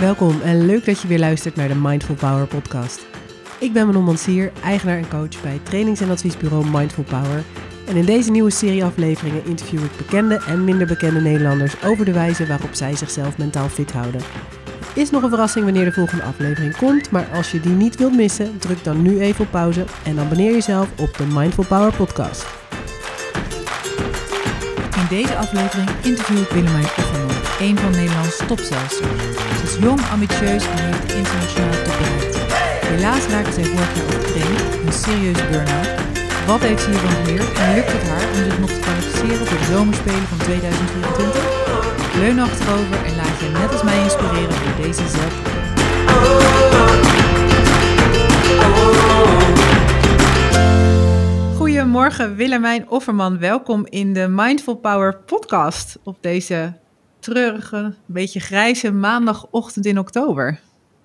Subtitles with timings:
[0.00, 3.06] Welkom en leuk dat je weer luistert naar de Mindful Power podcast.
[3.58, 7.44] Ik ben Manon Mansier, eigenaar en coach bij trainings- en adviesbureau Mindful Power.
[7.86, 12.12] En in deze nieuwe serie afleveringen interview ik bekende en minder bekende Nederlanders over de
[12.12, 14.20] wijze waarop zij zichzelf mentaal fit houden.
[14.94, 18.16] Is nog een verrassing wanneer de volgende aflevering komt, maar als je die niet wilt
[18.16, 22.46] missen, druk dan nu even op pauze en abonneer jezelf op de Mindful Power podcast.
[24.96, 29.55] In deze aflevering interview ik Willemijn Offerman, een van Nederlands topzelsters.
[29.80, 32.36] Jong, ambitieus en heeft internationale top bereikt.
[32.86, 35.88] Helaas raakte zij vorig jaar overtraind, een serieuze burn-out.
[36.46, 39.58] Wat heeft ze hiervan geleerd en lukt het haar om zich nog te kwalificeren voor
[39.58, 41.44] de zomerspelen van 2024?
[42.20, 45.34] Leun achterover en laat je net als mij inspireren door deze zelf.
[51.56, 56.72] Goedemorgen Willemijn Offerman, welkom in de Mindful Power podcast op deze
[57.26, 60.60] treurige, beetje grijze maandagochtend in oktober.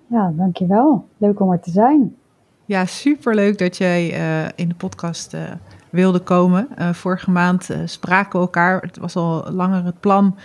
[0.06, 1.08] Ja, dankjewel.
[1.16, 2.16] Leuk om er te zijn.
[2.64, 5.40] Ja, superleuk dat jij uh, in de podcast uh,
[5.90, 6.68] wilde komen.
[6.78, 8.80] Uh, vorige maand spraken we elkaar.
[8.80, 10.36] Het was al langer het plan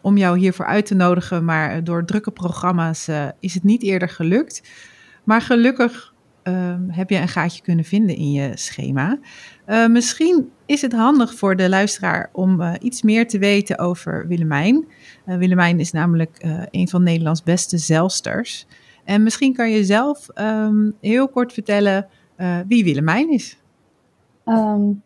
[0.00, 3.08] om jou hiervoor uit te nodigen, maar door drukke programma's
[3.40, 4.62] is het niet eerder gelukt.
[5.24, 6.09] Maar gelukkig
[6.42, 9.18] ehm, heb je een gaatje kunnen vinden in je schema.
[9.88, 14.86] misschien is het handig voor de luisteraar om iets meer te weten over Willemijn.
[15.24, 18.66] Willemijn is namelijk een van Nederlands beste zelsters.
[19.04, 22.06] En misschien kan je zelf um, heel kort vertellen
[22.66, 23.58] wie Willemijn is.
[24.44, 25.02] Um,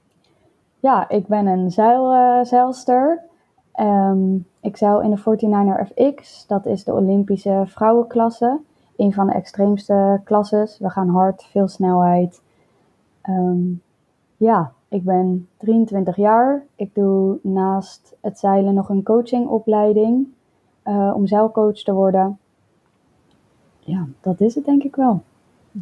[0.80, 3.22] ja, ik ben een zeil, zeilster.
[4.60, 6.46] Ik zeil in de 49er FX.
[6.46, 8.60] Dat is de Olympische vrouwenklasse.
[8.96, 10.78] Een van de extreemste klasses.
[10.78, 12.42] We gaan hard, veel snelheid.
[14.36, 16.62] ja, ik ben 23 jaar.
[16.76, 20.26] Ik doe naast het zeilen nog een coachingopleiding
[20.84, 22.38] uh, om zeilcoach te worden
[23.84, 25.24] ja, dat is het denk ik wel.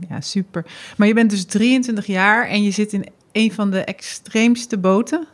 [0.09, 0.67] Ja, super.
[0.97, 5.27] Maar je bent dus 23 jaar en je zit in een van de extreemste boten.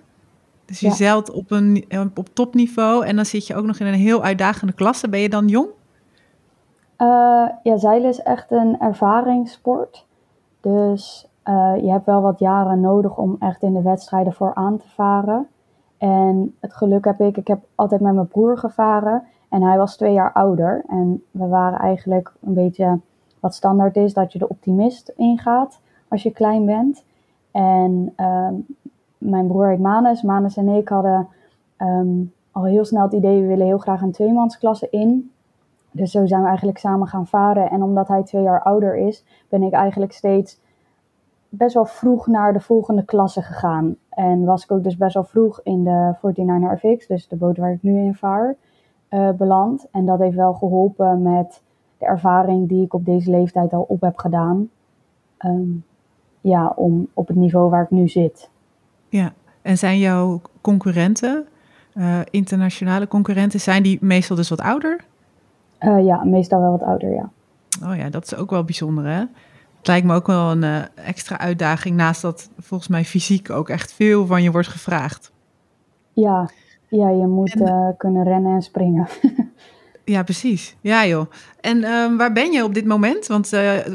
[0.65, 0.95] Dus je ja.
[0.95, 1.85] zeilt op, een,
[2.15, 5.09] op topniveau en dan zit je ook nog in een heel uitdagende klasse.
[5.09, 5.69] Ben je dan jong?
[6.99, 10.07] Uh, ja, zeilen is echt een ervaringssport.
[10.61, 14.77] Dus uh, je hebt wel wat jaren nodig om echt in de wedstrijden voor aan
[14.77, 15.47] te varen.
[15.99, 19.23] En het geluk heb ik, ik heb altijd met mijn broer gevaren.
[19.49, 20.85] En hij was twee jaar ouder.
[20.89, 22.99] En we waren eigenlijk een beetje
[23.41, 27.05] wat standaard is, dat je de optimist ingaat als je klein bent.
[27.51, 28.67] En um,
[29.19, 30.23] mijn broer heet Manus.
[30.23, 31.29] Manus en ik hadden
[31.79, 35.33] um, al heel snel het idee, we willen heel graag een tweemansklasse in.
[35.99, 37.71] Dus zo zijn we eigenlijk samen gaan varen.
[37.71, 40.61] En omdat hij twee jaar ouder is, ben ik eigenlijk steeds
[41.49, 43.97] best wel vroeg naar de volgende klasse gegaan.
[44.09, 47.57] En was ik ook dus best wel vroeg in de 49er FX, dus de boot
[47.57, 48.57] waar ik nu in vaar
[49.11, 49.87] uh, beland.
[49.91, 51.63] En dat heeft wel geholpen met
[51.99, 54.71] de ervaring die ik op deze leeftijd al op heb gedaan.
[55.39, 55.85] Um,
[56.41, 58.51] ja, om op het niveau waar ik nu zit.
[59.09, 59.33] Ja,
[59.63, 61.47] en zijn jouw concurrenten,
[61.95, 65.05] uh, internationale concurrenten, zijn die meestal dus wat ouder?
[65.81, 67.31] Uh, ja, meestal wel wat ouder, ja.
[67.85, 69.25] Oh ja, dat is ook wel bijzonder, hè?
[69.79, 73.69] Het lijkt me ook wel een uh, extra uitdaging, naast dat volgens mij fysiek ook
[73.69, 75.33] echt veel van je wordt gevraagd.
[76.13, 76.51] Ja,
[76.89, 79.07] ja, je moet en, uh, kunnen rennen en springen.
[80.05, 80.77] ja, precies.
[80.81, 81.31] Ja, joh.
[81.61, 83.27] En uh, waar ben je op dit moment?
[83.27, 83.51] Want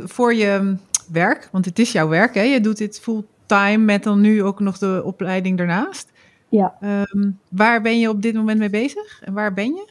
[0.06, 0.76] voor je
[1.12, 2.42] werk, want het is jouw werk, hè?
[2.42, 6.12] Je doet dit fulltime met dan nu ook nog de opleiding daarnaast.
[6.50, 6.76] Ja.
[6.82, 9.22] Um, waar ben je op dit moment mee bezig?
[9.24, 9.88] En waar ben je?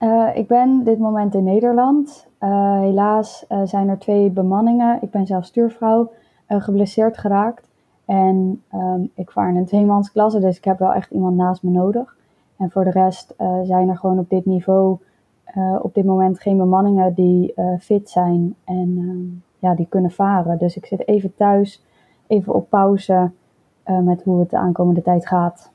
[0.00, 2.26] Uh, ik ben dit moment in Nederland.
[2.40, 4.98] Uh, helaas uh, zijn er twee bemanningen.
[5.02, 6.10] Ik ben zelf stuurvrouw,
[6.48, 7.68] geblesseerd geraakt.
[8.04, 11.70] En um, ik vaar in een tweemansklasse, dus ik heb wel echt iemand naast me
[11.70, 12.16] nodig.
[12.56, 14.98] En voor de rest zijn er gewoon op dit niveau
[15.82, 20.58] op dit moment geen bemanningen die fit zijn en ja, die kunnen varen.
[20.58, 21.84] Dus ik zit even thuis,
[22.26, 23.30] even op pauze
[24.02, 25.70] met hoe het de aankomende tijd gaat.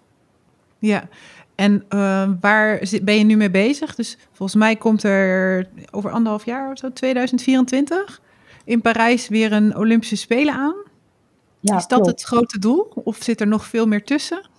[0.78, 1.04] Ja,
[1.62, 1.86] en
[2.40, 3.96] waar ben je nu mee bezig?
[3.96, 8.22] Dus volgens mij komt er over anderhalf jaar of zo, 2024,
[8.66, 10.76] in Parijs weer een Olympische Spelen aan.
[11.60, 12.08] Ja, Is dat klopt.
[12.08, 14.50] het grote doel of zit er nog veel meer tussen?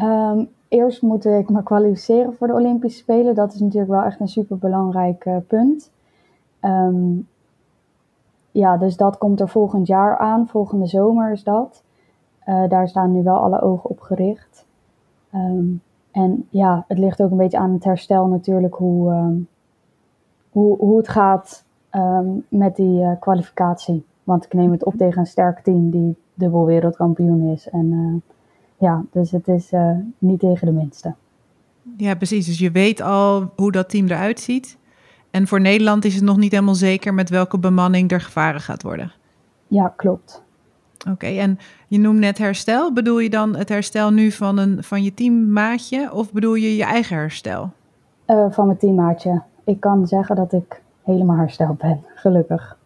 [0.00, 3.34] Um, eerst moet ik me kwalificeren voor de Olympische Spelen.
[3.34, 5.90] Dat is natuurlijk wel echt een super belangrijk uh, punt.
[6.62, 7.28] Um,
[8.50, 10.48] ja, dus dat komt er volgend jaar aan.
[10.48, 11.82] Volgende zomer is dat.
[12.46, 14.64] Uh, daar staan nu wel alle ogen op gericht.
[15.34, 19.48] Um, en ja, het ligt ook een beetje aan het herstel natuurlijk hoe, um,
[20.50, 21.64] hoe, hoe het gaat
[22.48, 24.04] met die uh, kwalificatie.
[24.24, 27.68] Want ik neem het op tegen een sterk team die dubbel wereldkampioen is.
[27.68, 28.22] En
[28.78, 31.14] ja, dus het is uh, niet tegen de minste.
[31.96, 32.46] Ja, precies.
[32.46, 34.78] Dus je weet al hoe dat team eruit ziet.
[35.30, 38.82] En voor Nederland is het nog niet helemaal zeker met welke bemanning er gevaren gaat
[38.82, 39.12] worden.
[39.66, 40.42] Ja, klopt.
[41.10, 41.58] Oké, en
[41.88, 42.92] je noemt net herstel.
[42.92, 46.84] Bedoel je dan het herstel nu van, een, van je teammaatje of bedoel je je
[46.84, 47.72] eigen herstel?
[48.26, 49.42] Uh, van mijn teammaatje.
[49.64, 52.76] Ik kan zeggen dat ik helemaal hersteld ben, gelukkig.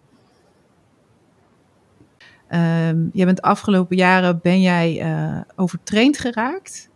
[2.49, 6.91] Um, je bent de afgelopen jaren ben jij uh, overtraind geraakt.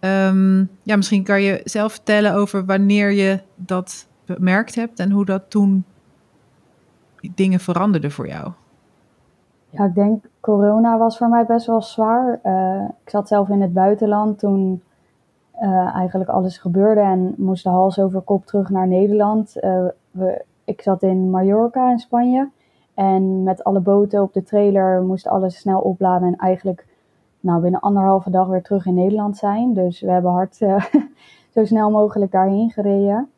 [0.00, 5.24] Um, ja, misschien kan je zelf vertellen over wanneer je dat bemerkt hebt en hoe
[5.24, 5.84] dat toen
[7.34, 8.52] dingen veranderden voor jou.
[9.70, 12.40] Ja, ik denk corona was voor mij best wel zwaar.
[12.44, 14.82] Uh, ik zat zelf in het buitenland toen
[15.60, 19.56] uh, eigenlijk alles gebeurde en moest de hals over kop terug naar Nederland.
[19.60, 22.48] Uh, we, ik zat in Mallorca in Spanje
[22.94, 26.86] en met alle boten op de trailer moest alles snel opladen en eigenlijk
[27.40, 29.74] nou, binnen anderhalve dag weer terug in Nederland zijn.
[29.74, 30.56] Dus we hebben hard
[31.54, 33.30] zo snel mogelijk daarheen gereden.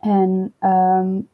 [0.00, 1.28] En um,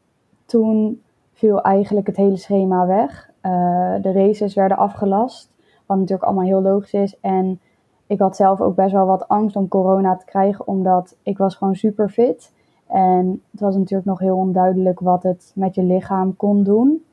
[0.46, 1.02] toen
[1.32, 3.27] viel eigenlijk het hele schema weg.
[3.42, 5.50] Uh, de races werden afgelast,
[5.86, 7.20] wat natuurlijk allemaal heel logisch is.
[7.20, 7.60] En
[8.06, 11.54] ik had zelf ook best wel wat angst om corona te krijgen, omdat ik was
[11.54, 12.52] gewoon super fit.
[12.86, 17.04] En het was natuurlijk nog heel onduidelijk wat het met je lichaam kon doen.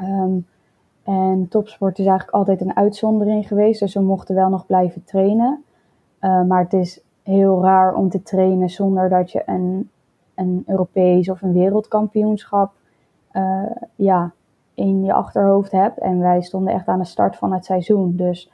[0.00, 0.46] Um,
[1.02, 5.64] en topsport is eigenlijk altijd een uitzondering geweest, dus we mochten wel nog blijven trainen.
[6.20, 9.90] Uh, maar het is heel raar om te trainen zonder dat je een,
[10.34, 12.72] een Europees of een wereldkampioenschap
[13.32, 14.32] uh, ja,
[14.74, 15.98] in je achterhoofd hebt.
[15.98, 18.16] En wij stonden echt aan de start van het seizoen.
[18.16, 18.50] Dus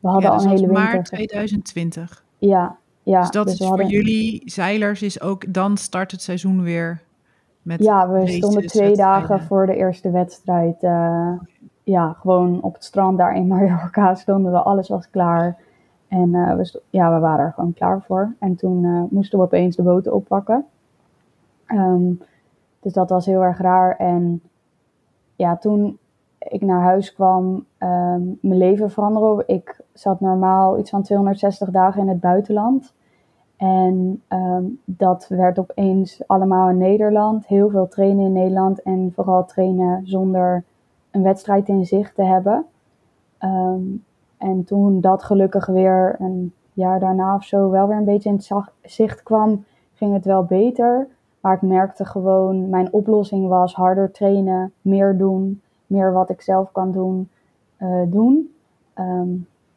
[0.00, 0.82] we hadden ja, al een hele winter.
[0.82, 2.24] maart 2020.
[2.38, 3.20] Ja, ja.
[3.20, 7.02] Dus dat dus is voor hadden- jullie zeilers is ook dan start het seizoen weer
[7.62, 10.82] met Ja, we stonden twee dagen voor de eerste wedstrijd.
[10.82, 11.32] eh,
[11.84, 14.58] ja, gewoon op het strand daar in Mallorca stonden we.
[14.58, 15.56] Alles was klaar.
[16.08, 18.34] En eh, we, ja, we waren er gewoon klaar voor.
[18.38, 20.64] En toen eh, moesten we opeens de boten oppakken.
[21.66, 22.12] Ehm,
[22.80, 23.96] dus dat was heel erg raar.
[23.96, 24.42] En
[25.42, 25.98] ja, toen
[26.38, 29.44] ik naar huis kwam, ehm, mijn leven veranderde.
[29.46, 32.94] Ik zat normaal iets van 260 dagen in het buitenland.
[33.56, 37.46] En ehm, dat werd opeens allemaal in Nederland.
[37.46, 40.64] Heel veel trainen in Nederland en vooral trainen zonder
[41.10, 42.64] een wedstrijd in zicht te hebben.
[43.38, 43.82] Ehm,
[44.38, 48.66] en toen dat gelukkig weer een jaar daarna of zo wel weer een beetje in
[48.82, 51.08] zicht kwam, ging het wel beter.
[51.42, 56.72] Maar ik merkte gewoon, mijn oplossing was harder trainen, meer doen, meer wat ik zelf
[56.72, 57.28] kan doen,
[57.76, 58.54] eh, doen.
[58.94, 59.28] Ehm,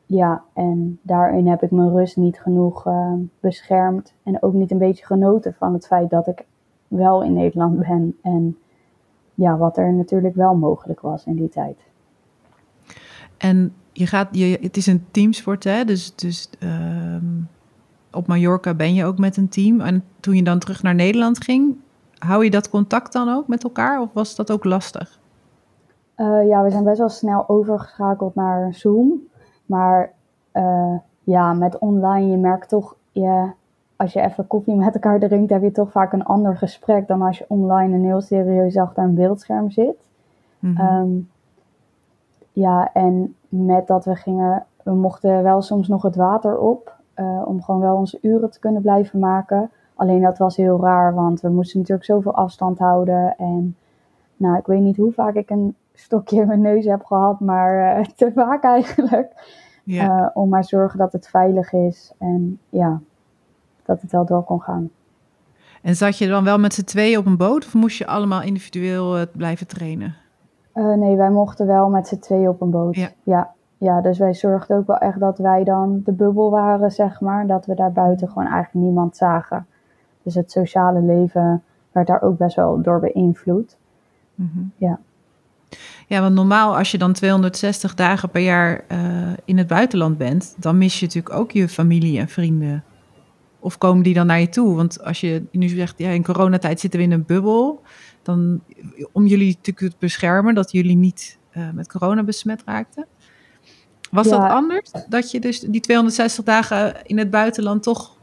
[0.06, 4.14] ja, en daarin heb ik mijn rust niet genoeg eh, beschermd.
[4.24, 6.46] En ook niet een beetje genoten van het feit dat ik
[6.88, 8.18] wel in Nederland ben.
[8.22, 8.58] En
[9.34, 11.78] ja, wat er natuurlijk wel mogelijk was in die tijd.
[13.38, 15.86] En je gaat, je, het is een teamsport, hè?
[15.86, 17.26] Dus, dus ehm,
[18.16, 19.82] op Mallorca ben je ook met een team.
[19.82, 21.76] En toen je dan terug naar Nederland ging,
[22.18, 24.02] hou je dat contact dan ook met elkaar?
[24.02, 25.20] Of was dat ook lastig?
[26.16, 29.22] Eh, ja, we zijn best wel snel overgeschakeld naar Zoom.
[29.66, 30.12] Maar
[30.52, 33.52] eh, ja, met online, je merkt toch, je,
[33.96, 37.22] als je even koffie met elkaar drinkt, heb je toch vaak een ander gesprek dan
[37.22, 40.08] als je online een heel serieus achter een beeldscherm zit.
[40.60, 40.82] Mhm.
[40.82, 41.10] Ehm,
[42.52, 47.42] ja, en met dat we gingen, we mochten wel soms nog het water op, eh,
[47.46, 49.72] om gewoon wel onze uren te kunnen blijven maken.
[49.96, 53.36] Alleen dat was heel raar, want we moesten natuurlijk zoveel afstand houden.
[53.38, 53.76] En
[54.38, 57.98] nou, ik weet niet hoe vaak ik een stokje in mijn neus heb gehad, maar
[57.98, 59.32] eh, te vaak eigenlijk.
[59.84, 60.20] ja.
[60.24, 63.00] Eh, om maar zorgen dat het veilig is en ja,
[63.86, 64.90] dat het wel door kon gaan.
[65.82, 68.42] En zat je dan wel met z'n tweeën op een boot of moest je allemaal
[68.42, 70.16] individueel blijven trainen?
[70.74, 72.96] Nee, wij mochten wel met z'n tweeën op een boot.
[72.96, 73.10] Ja.
[73.24, 73.54] ja.
[73.78, 77.48] Ja, dus wij zorgden ook wel echt dat wij dan de bubbel waren, zeg maar.
[77.48, 79.66] Dat we daar buiten gewoon eigenlijk niemand zagen.
[80.24, 83.78] Dus het sociale leven werd daar ook best wel door beïnvloed.
[84.36, 84.60] Mhm.
[84.78, 85.00] Ja.
[86.08, 89.00] Ja, want normaal als je dan 260 dagen per jaar eh,
[89.46, 92.84] in het buitenland bent, dan mis je natuurlijk ook je familie en vrienden.
[93.60, 94.76] Of komen die dan naar je toe?
[94.76, 97.82] Want als je nu zegt, ja, in coronatijd zitten we in een bubbel,
[98.22, 98.62] dan
[99.12, 103.06] om jullie natuurlijk te beschermen dat jullie niet eh, met corona besmet raakten.
[104.16, 104.38] Was Ja.
[104.40, 104.92] dat anders?
[105.10, 108.18] Dat je dus die 260 dagen in het buitenland toch.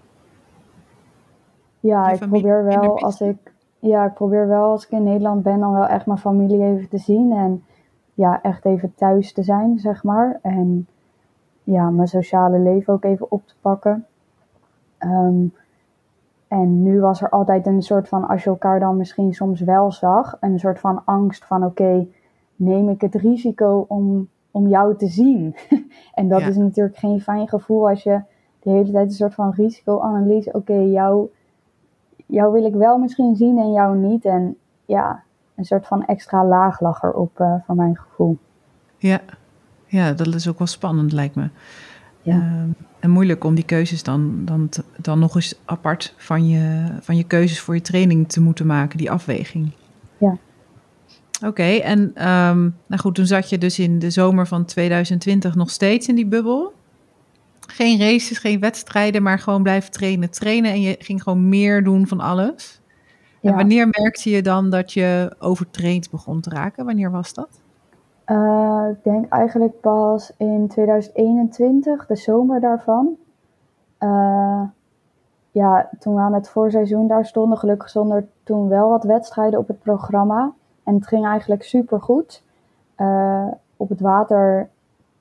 [1.80, 3.36] Ja, ik probeer wel als ik,
[3.78, 6.88] ja, ik probeer wel als ik in Nederland ben, dan wel echt mijn familie even
[6.88, 7.32] te zien.
[7.32, 7.64] En
[8.14, 10.38] ja, echt even thuis te zijn, zeg maar.
[10.42, 10.86] En
[11.64, 14.06] ja, mijn sociale leven ook even op te pakken.
[14.98, 15.44] Ehm,
[16.48, 19.92] en nu was er altijd een soort van, als je elkaar dan misschien soms wel
[19.92, 22.06] zag, een soort van angst van oké,
[22.56, 25.56] neem ik het risico om, om jou te zien?
[26.14, 26.46] en dat Ja.
[26.46, 28.20] is natuurlijk geen fijn gevoel als je
[28.62, 31.28] de hele tijd een soort van risicoanalyse, oké, jou,
[32.26, 34.24] jou wil ik wel misschien zien en jou niet.
[34.24, 34.56] En
[34.86, 35.22] ja,
[35.54, 38.36] een soort van extra laag lag erop uh, voor mijn gevoel.
[38.98, 39.20] Ja.
[39.86, 41.48] ja, dat is ook wel spannend lijkt me.
[42.22, 42.34] Ja.
[42.34, 42.68] Ehm,
[43.00, 47.24] en moeilijk om die keuzes dan, dan, dan nog eens apart van je, van je
[47.24, 49.72] keuzes voor je training te moeten maken, die afweging.
[51.46, 55.70] Oké, en um, nou goed, toen zat je dus in de zomer van 2020 nog
[55.70, 56.72] steeds in die bubbel.
[57.66, 60.70] Geen races, geen wedstrijden, maar gewoon blijven trainen, trainen.
[60.70, 62.80] En je ging gewoon meer doen van alles.
[63.40, 63.50] Ja.
[63.50, 66.84] En wanneer merkte je dan dat je overtraind begon te raken?
[66.84, 67.60] Wanneer was dat?
[68.26, 73.16] Uh, ik denk eigenlijk pas in 2021, de zomer daarvan.
[74.00, 74.62] Uh,
[75.50, 79.68] ja, toen we aan het voorseizoen daar stonden, gelukkig stonden toen wel wat wedstrijden op
[79.68, 80.52] het programma.
[80.84, 82.44] En het ging eigenlijk super goed.
[82.96, 83.46] Uh,
[83.76, 84.68] op het water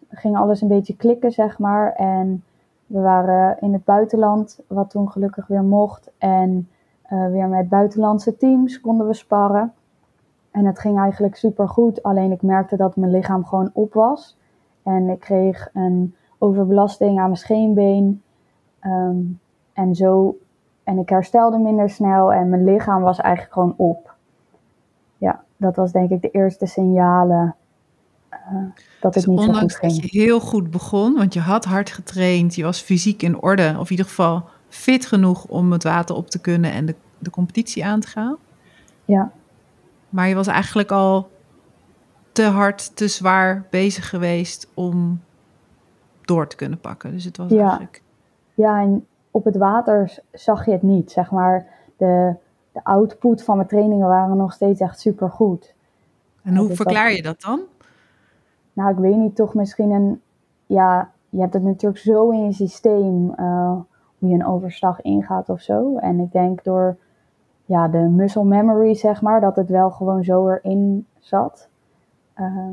[0.09, 1.93] ging alles een beetje klikken, zeg maar.
[1.93, 2.43] En
[2.87, 6.11] we waren in het buitenland, wat toen gelukkig weer mocht.
[6.17, 6.69] En
[7.09, 9.73] weer met buitenlandse teams konden we sparren.
[10.51, 12.03] En het ging eigenlijk super goed.
[12.03, 14.37] Alleen ik merkte dat mijn lichaam gewoon op was.
[14.83, 18.21] En ik kreeg een overbelasting aan mijn scheenbeen.
[18.81, 19.39] Um,
[19.73, 20.37] en zo.
[20.83, 22.33] En ik herstelde minder snel.
[22.33, 24.15] En mijn lichaam was eigenlijk gewoon op.
[25.21, 27.55] Ja, dat was denk ik de eerste signalen.
[28.31, 28.63] Uh,
[29.01, 29.93] dat dus het niet zo goed ging.
[29.93, 33.75] dat je heel goed begon, want je had hard getraind, je was fysiek in orde,
[33.77, 37.29] of in ieder geval fit genoeg om het water op te kunnen en de, de
[37.29, 38.37] competitie aan te gaan.
[39.05, 39.31] Ja.
[40.09, 41.29] Maar je was eigenlijk al
[42.31, 45.21] te hard, te zwaar bezig geweest om
[46.21, 47.11] door te kunnen pakken.
[47.11, 47.59] Dus het was ja.
[47.59, 48.01] eigenlijk...
[48.53, 51.11] Ja, en op het water zag je het niet.
[51.11, 52.35] Zeg maar, de,
[52.71, 55.73] de output van mijn trainingen waren nog steeds echt super goed.
[56.43, 57.59] En hoe dus verklaar je dat dan?
[58.73, 60.21] Nou, ik weet niet, toch misschien een...
[60.65, 63.71] Ja, je hebt het natuurlijk zo in je systeem, uh,
[64.19, 65.97] hoe je een overslag ingaat of zo.
[65.97, 66.97] En ik denk door
[67.65, 71.69] ja, de muscle memory, zeg maar, dat het wel gewoon zo erin zat.
[72.39, 72.69] Uh,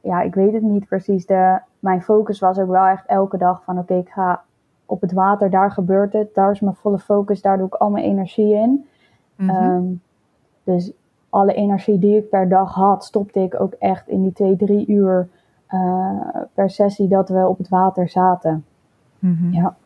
[0.00, 1.26] ja, ik weet het niet precies.
[1.26, 4.42] De, mijn focus was ook wel echt elke dag van oké, ik ga
[4.86, 7.90] op het water, daar gebeurt het, daar is mijn volle focus, daar doe ik al
[7.90, 8.86] mijn energie in.
[9.36, 9.72] Mm -hmm.
[9.72, 10.02] um,
[10.64, 10.92] dus
[11.30, 14.86] alle energie die ik per dag had, stopte ik ook echt in die twee, drie
[14.86, 15.28] uur
[15.70, 16.20] uh,
[16.54, 18.64] per sessie dat we op het water zaten.
[19.18, 19.52] Mm -hmm.
[19.52, 19.76] Ja.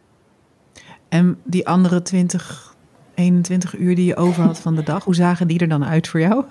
[1.08, 2.76] En die andere 20,
[3.14, 6.08] 21 uur die je over had van de dag, hoe zagen die er dan uit
[6.08, 6.44] voor jou?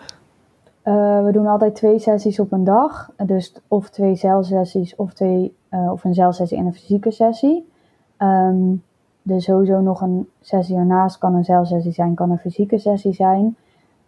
[0.84, 3.12] Uh, we doen altijd twee sessies op een dag.
[3.26, 7.68] Dus of twee celsessies of, twee, uh, of een celsessie en een fysieke sessie.
[8.18, 8.84] Um,
[9.30, 13.56] dus sowieso nog een sessie ernaast kan een celsessie zijn, kan een fysieke sessie zijn.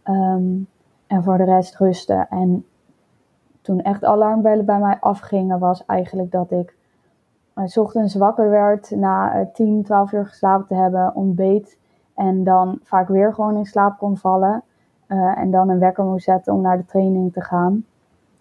[0.03, 0.67] Um,
[1.07, 2.27] en voor de rest rusten.
[2.29, 2.65] En
[3.61, 6.75] toen echt alarmbellen bij mij afgingen, was eigenlijk dat ik
[7.55, 11.77] uh, s ochtends wakker werd na 10, 12 uur geslapen te hebben, ontbeet.
[12.15, 14.63] En dan vaak weer gewoon in slaap kon vallen.
[15.07, 17.85] Uh, en dan een wekker moest zetten om naar de training te gaan.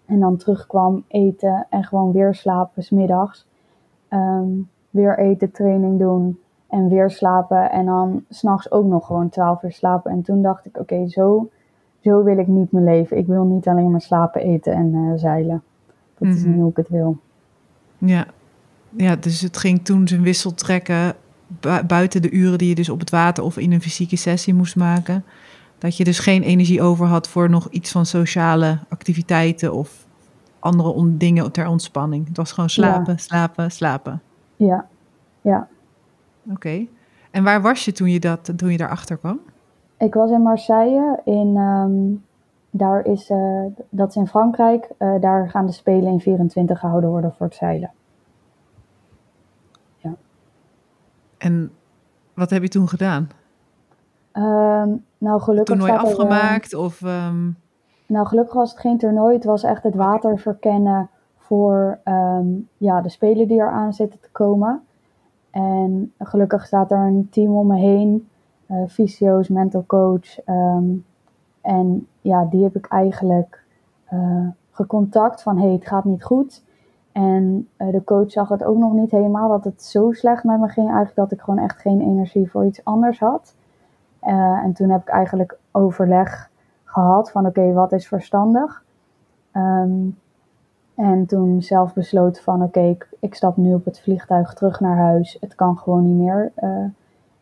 [0.05, 3.47] En dan terugkwam eten en gewoon weer slapen, smiddags.
[4.09, 6.39] Um, weer eten, training doen
[6.71, 7.71] en weer slapen.
[7.71, 10.11] En dan s'nachts ook nog gewoon 12 uur slapen.
[10.11, 11.49] En toen dacht ik, oké, okay, zo,
[11.99, 13.17] zo wil ik niet mijn leven.
[13.17, 15.63] Ik wil niet alleen maar slapen, eten en uh, zeilen.
[16.17, 16.37] Dat mm -hmm.
[16.37, 17.17] is niet hoe ik het wil.
[17.97, 18.25] Ja.
[18.89, 21.15] ja, dus het ging toen zijn wissel trekken
[21.59, 24.53] bu buiten de uren die je dus op het water of in een fysieke sessie
[24.53, 25.23] moest maken.
[25.77, 30.05] Dat je dus geen energie over had voor nog iets van sociale activiteiten of
[30.59, 32.27] andere dingen ter ontspanning.
[32.27, 33.19] Het was gewoon slapen, ja.
[33.19, 34.21] slapen, slapen.
[34.55, 34.87] Ja,
[35.41, 35.67] ja.
[36.43, 36.53] Oké.
[36.53, 36.89] Okay.
[37.31, 39.39] En waar was je toen je, dat, toen je daarachter kwam?
[39.97, 41.19] Ik was in Marseille.
[41.23, 42.23] In, um,
[42.69, 44.89] daar is, uh, dat is in Frankrijk.
[44.99, 47.91] Uh, daar gaan de Spelen in 24 gehouden worden voor het zeilen.
[49.95, 50.13] Ja.
[51.37, 51.71] En
[52.33, 53.29] wat heb je toen gedaan?
[54.33, 56.71] Um, nou, gelukkig toernooi afgemaakt?
[56.71, 57.57] Er, uh, of, um...
[58.05, 59.35] Nou, gelukkig was het geen toernooi.
[59.35, 61.99] Het was echt het water verkennen voor
[62.77, 64.81] ja, de spelen die er aan zitten te komen.
[65.51, 68.29] En gelukkig staat er een team om me heen.
[68.67, 70.47] Uh, fysio's, mental coach.
[70.47, 71.05] Um,
[71.61, 73.63] en ja, die heb ik eigenlijk
[74.13, 76.63] uh, gecontact van hey, het gaat niet goed.
[77.11, 80.59] En uh, de coach zag het ook nog niet helemaal dat het zo slecht met
[80.59, 80.87] me ging.
[80.87, 83.55] Eigenlijk dat ik gewoon echt geen energie voor iets anders had.
[84.63, 86.49] En toen heb ik eigenlijk overleg
[86.83, 88.83] gehad van oké, wat is verstandig?
[89.53, 90.17] Um,
[91.01, 94.79] en toen zelf besloten van oké, okay, ik, ik, stap nu op het vliegtuig terug
[94.79, 95.37] naar huis.
[95.39, 96.51] Het kan gewoon niet meer.
[96.63, 96.85] Uh,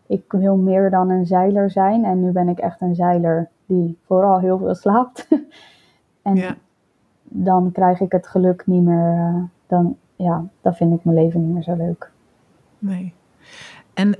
[0.06, 2.06] ik wil meer dan een zeiler zijn.
[2.06, 5.28] En nu ben ik echt een zeiler die vooral heel veel slaapt.
[6.22, 6.56] en ja.
[7.24, 9.14] dan krijg ik het geluk niet meer.
[9.14, 12.12] Uh, dan, ja, dan vind ik mijn leven niet meer zo leuk.
[12.80, 13.14] Nee.
[13.94, 14.16] En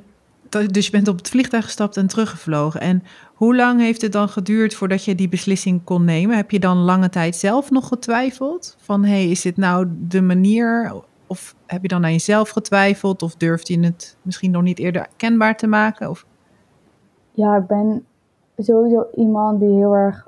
[0.50, 2.82] dus je bent op het vliegtuig gestapt en teruggevlogen.
[2.82, 3.04] En
[3.34, 6.36] hoe lang heeft het dan geduurd voordat je die beslissing kon nemen?
[6.36, 8.76] Heb je dan lange tijd zelf nog getwijfeld?
[8.80, 10.94] Van hé, hey, is dit nou de manier?
[11.28, 13.22] Of heb je dan aan jezelf getwijfeld?
[13.22, 16.10] Of durfde je het misschien nog niet eerder kenbaar te maken?
[16.10, 16.26] Of...
[17.32, 18.06] Ja, ik ben
[18.58, 20.28] sowieso iemand die heel erg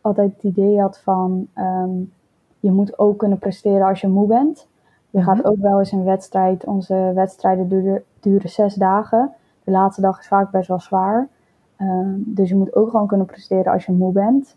[0.00, 1.90] altijd het idee had van ehm,
[2.60, 4.66] je moet ook kunnen presteren als je moe bent.
[5.10, 5.46] Je gaat mhm.
[5.46, 6.64] ook wel eens een wedstrijd.
[6.64, 9.32] Onze wedstrijden duren, duren zes dagen.
[9.66, 11.28] De laatste dag is vaak best wel zwaar.
[11.76, 14.56] Ehm, dus je moet ook gewoon kunnen presteren als je moe bent.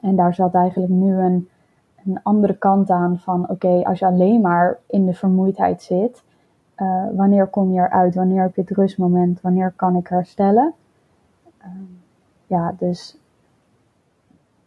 [0.00, 1.48] En daar zat eigenlijk nu een,
[2.04, 6.22] een andere kant aan van oké, als je alleen maar in de vermoeidheid zit,
[6.76, 8.14] uh, wanneer kom je eruit?
[8.14, 9.40] Wanneer heb je het rustmoment?
[9.40, 10.74] Wanneer kan ik herstellen?
[11.58, 11.82] Ehm,
[12.46, 13.18] ja, dus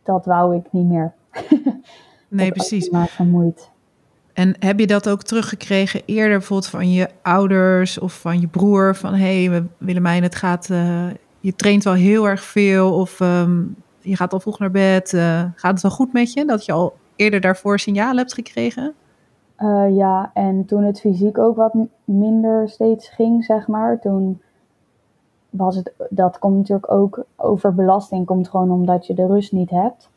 [0.03, 1.13] dat wou ik niet meer.
[2.27, 2.89] nee, precies.
[2.89, 3.70] Maar vermoeid.
[4.41, 8.95] En heb je dat ook teruggekregen eerder bijvoorbeeld van je ouders of van je broer?
[8.95, 11.07] Van hé, hey, Willemijn, het gaat, uh,
[11.39, 15.13] je traint wel heel erg veel of um, je gaat al vroeg naar bed.
[15.13, 16.45] Uh, gaat het wel goed met je?
[16.45, 18.93] Dat je al eerder daarvoor signalen hebt gekregen?
[19.60, 24.41] Uh, ja, en toen het fysiek ook wat minder steeds ging, zeg maar, toen
[25.50, 29.69] was het, dat komt natuurlijk ook over belasting, komt gewoon omdat je de rust niet
[29.69, 30.10] hebt.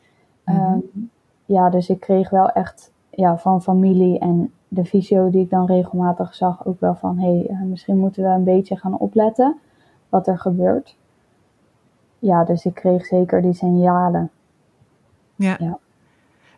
[0.45, 0.73] Mm -hmm.
[0.73, 1.09] um,
[1.45, 5.65] ja, dus ik kreeg wel echt ja, van familie en de fysio die ik dan
[5.65, 9.57] regelmatig zag ook wel van hé, hey, misschien moeten we een beetje gaan opletten
[10.09, 10.95] wat er gebeurt.
[12.19, 14.29] Ja, dus ik kreeg zeker die signalen.
[15.35, 15.55] Ja.
[15.59, 15.77] ja.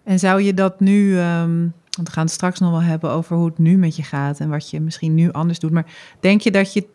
[0.03, 3.35] En zou je dat nu, um, want we gaan het straks nog wel hebben over
[3.35, 5.71] hoe het nu met je gaat en wat je misschien nu anders doet.
[5.71, 6.87] Maar denk je dat je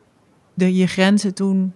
[0.54, 1.72] de, je grenzen toen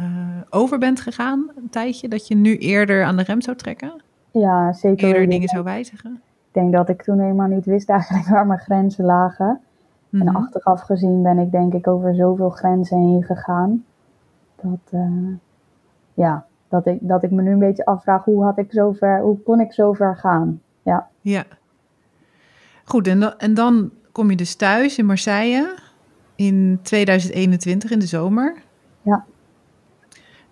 [0.00, 0.06] uh,
[0.50, 2.08] over bent gegaan, een tijdje?
[2.08, 4.02] Dat je nu eerder aan de rem zou trekken?
[4.30, 5.08] Ja, zeker.
[5.08, 6.22] Eerder dingen zou wijzigen?
[6.58, 9.60] Ik denk dat ik toen helemaal niet wist eigenlijk waar mijn grenzen lagen.
[10.08, 10.28] Mm -hmm.
[10.28, 13.84] En achteraf gezien ben ik denk ik over zoveel grenzen heen gegaan.
[14.62, 15.36] Dat, uh,
[16.14, 19.20] ja, dat, ik, dat ik me nu een beetje afvraag hoe, had ik zo ver,
[19.20, 20.60] hoe kon ik zo ver gaan.
[20.82, 21.08] Ja.
[21.20, 21.44] ja.
[22.84, 25.78] Goed, en dan, en dan kom je dus thuis in Marseille
[26.34, 28.62] in 2021 in de zomer.
[29.02, 29.24] Ja.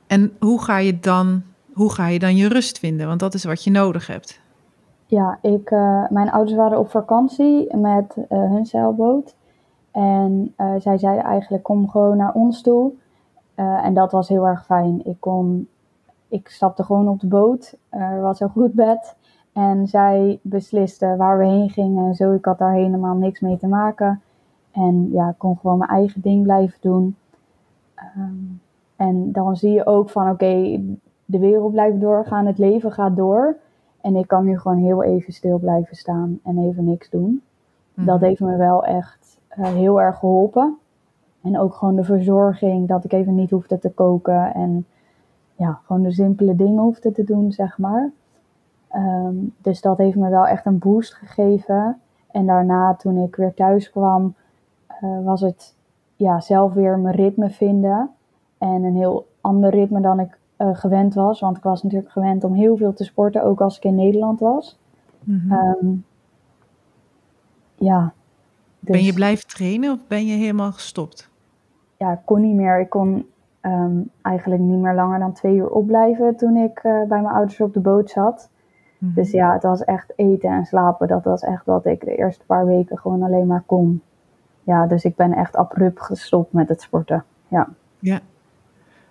[0.06, 1.42] En hoe ga je dan,
[1.72, 3.06] hoe ga je, dan je rust vinden?
[3.06, 4.44] Want dat is wat je nodig hebt.
[5.06, 9.34] Ja, ik, uh, mijn ouders waren op vakantie met uh, hun zeilboot.
[9.90, 12.92] En uh, zij zeiden eigenlijk, kom gewoon naar ons toe.
[13.54, 15.06] en dat was heel erg fijn.
[15.06, 15.68] Ik, kon,
[16.28, 17.76] ik stapte gewoon op de boot.
[17.88, 19.16] Er was een goed bed.
[19.52, 22.32] En zij besliste waar we heen gingen en zo.
[22.32, 24.22] Ik had daar helemaal niks mee te maken.
[24.72, 27.16] En ja, ik kon gewoon mijn eigen ding blijven doen.
[28.16, 28.60] Um,
[28.96, 30.80] en dan zie je ook van, oké,
[31.24, 33.56] de wereld blijft doorgaan, het leven gaat door.
[34.06, 37.42] En ik kan nu gewoon heel even stil blijven staan en even niks doen.
[37.94, 38.04] Mm.
[38.04, 40.76] Dat heeft me wel echt uh, heel erg geholpen.
[41.42, 44.54] En ook gewoon de verzorging, dat ik even niet hoefde te koken.
[44.54, 44.86] En
[45.54, 48.10] ja, gewoon de simpele dingen hoefde te doen, zeg maar.
[48.94, 52.00] Um, dus dat heeft me wel echt een boost gegeven.
[52.30, 54.34] En daarna, toen ik weer thuis kwam,
[55.02, 55.74] uh, was het
[56.16, 58.10] ja, zelf weer mijn ritme vinden.
[58.58, 61.40] En een heel ander ritme dan ik uh, gewend was.
[61.40, 64.40] Want ik was natuurlijk gewend om heel veel te sporten, ook als ik in Nederland
[64.40, 64.78] was.
[65.24, 65.52] Mm -hmm.
[65.52, 66.04] um,
[67.74, 68.12] ja.
[68.80, 71.30] Dus, ben je blijven trainen of ben je helemaal gestopt?
[71.96, 72.80] Ja, ik kon niet meer.
[72.80, 73.26] Ik kon
[73.62, 77.60] um, eigenlijk niet meer langer dan twee uur opblijven toen ik uh, bij mijn ouders
[77.60, 78.48] op de boot zat.
[78.98, 79.14] Mm -hmm.
[79.14, 81.08] Dus ja, het was echt eten en slapen.
[81.08, 84.02] Dat was echt wat ik de eerste paar weken gewoon alleen maar kon.
[84.62, 87.24] Ja, dus ik ben echt abrupt gestopt met het sporten.
[87.48, 87.68] Ja.
[87.98, 88.20] Ja,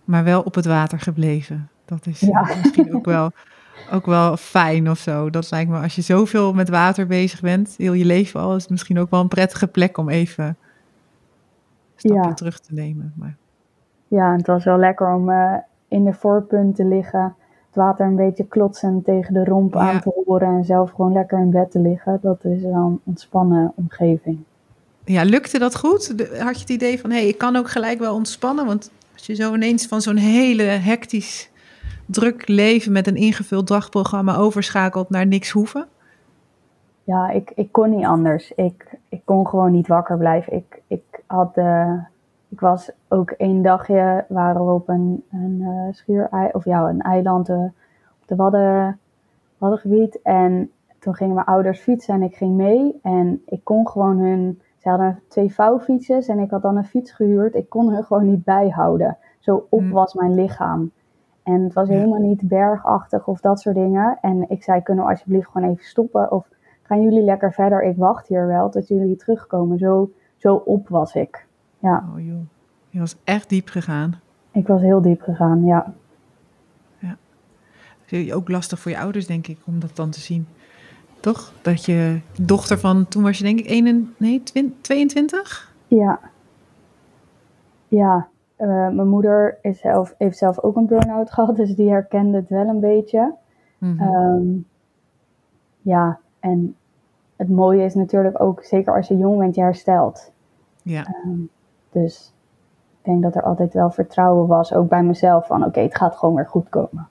[0.05, 1.69] maar wel op het water gebleven.
[1.85, 2.41] Dat is ja.
[2.41, 3.31] misschien ook wel,
[3.91, 5.29] ook wel fijn of zo.
[5.29, 8.61] Dat lijkt me, als je zoveel met water bezig bent, heel je leven al, is
[8.61, 10.57] het misschien ook wel een prettige plek om even
[11.95, 12.33] ja.
[12.33, 13.13] terug te nemen.
[13.15, 13.35] Maar...
[14.07, 15.53] Ja, het was wel lekker om uh,
[15.87, 19.79] in de voorpunt te liggen, het water een beetje klotsend tegen de romp ja.
[19.79, 22.19] aan te horen en zelf gewoon lekker in bed te liggen.
[22.21, 24.39] Dat is wel een ontspannen omgeving.
[25.03, 26.07] Ja, lukte dat goed?
[26.39, 28.65] Had je het idee van, hé, hey, ik kan ook gelijk wel ontspannen?
[28.65, 31.51] Want als je zo ineens van zo'n hele hectisch
[32.05, 35.87] druk leven met een ingevuld dagprogramma overschakelt naar niks hoeven?
[37.03, 38.51] Ja, ik, ik kon niet anders.
[38.55, 40.53] Ik, ik kon gewoon niet wakker blijven.
[40.53, 41.93] Ik, ik, had, uh,
[42.49, 47.49] ik was ook één dagje, waren we op een, een uh, of ja, een eiland
[47.49, 47.55] uh,
[48.21, 48.99] op de Wadden,
[49.57, 50.19] Waddengebied.
[50.23, 52.99] En toen gingen mijn ouders fietsen en ik ging mee.
[53.01, 57.11] En ik kon gewoon hun ze hadden twee vouwfietsjes en ik had dan een fiets
[57.11, 57.55] gehuurd.
[57.55, 59.17] Ik kon hun gewoon niet bijhouden.
[59.39, 59.91] Zo op mm.
[59.91, 60.91] was mijn lichaam.
[61.43, 64.17] En het was helemaal niet bergachtig of dat soort dingen.
[64.21, 66.31] En ik zei, kunnen we alsjeblieft gewoon even stoppen?
[66.31, 66.47] Of
[66.83, 67.83] gaan jullie lekker verder?
[67.83, 69.77] Ik wacht hier wel tot jullie terugkomen.
[69.77, 71.45] Zo, zo op was ik.
[71.79, 72.03] Ja.
[72.13, 72.41] Oh joh.
[72.89, 74.19] Je was echt diep gegaan.
[74.51, 75.93] Ik was heel diep gegaan, ja.
[78.33, 80.47] Ook lastig voor je ouders, denk ik, om dat dan te zien.
[81.25, 81.53] Toch?
[81.61, 84.43] Dat je dochter van, toen was je denk ik 1, nee,
[84.81, 85.73] 22?
[85.87, 86.19] Ja.
[87.87, 92.37] Ja, uh, mijn moeder is zelf, heeft zelf ook een burn-out gehad, dus die herkende
[92.37, 93.33] het wel een beetje.
[93.77, 94.01] Mhm.
[94.01, 94.67] Um,
[95.81, 96.75] ja, en
[97.35, 100.31] het mooie is natuurlijk ook, zeker als je jong bent, je herstelt.
[100.81, 101.15] Ja.
[101.25, 101.49] Um,
[101.91, 102.33] dus
[102.99, 106.15] ik denk dat er altijd wel vertrouwen was, ook bij mezelf, van oké, het gaat
[106.15, 107.07] gewoon weer goed komen.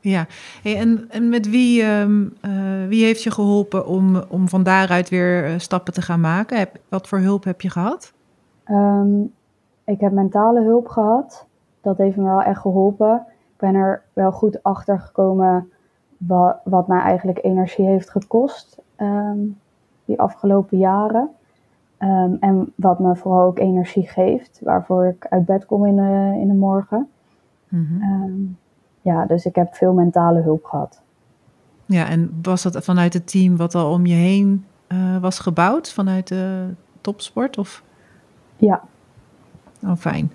[0.00, 0.26] Ja,
[0.62, 5.08] hey, en, en met wie, um, uh, wie heeft je geholpen om, om van daaruit
[5.08, 6.58] weer uh, stappen te gaan maken?
[6.58, 8.12] Heb, wat voor hulp heb je gehad?
[8.66, 9.32] Um,
[9.84, 11.46] ik heb mentale hulp gehad.
[11.80, 13.26] Dat heeft me wel echt geholpen.
[13.26, 15.70] Ik ben er wel goed achter gekomen
[16.16, 19.58] wat, wat mij eigenlijk energie heeft gekost um,
[20.04, 21.28] die afgelopen jaren.
[21.98, 26.38] Um, en wat me vooral ook energie geeft, waarvoor ik uit bed kom in de,
[26.40, 27.08] in de morgen.
[27.68, 28.22] Mm -hmm.
[28.22, 28.58] um,
[29.00, 31.00] ja, dus ik heb veel mentale hulp gehad.
[31.86, 35.92] Ja, en was dat vanuit het team wat al om je heen uh, was gebouwd,
[35.92, 36.66] vanuit de
[37.00, 37.58] topsport?
[37.58, 37.82] Of?
[38.56, 38.82] Ja.
[39.82, 40.32] Oh, fijn.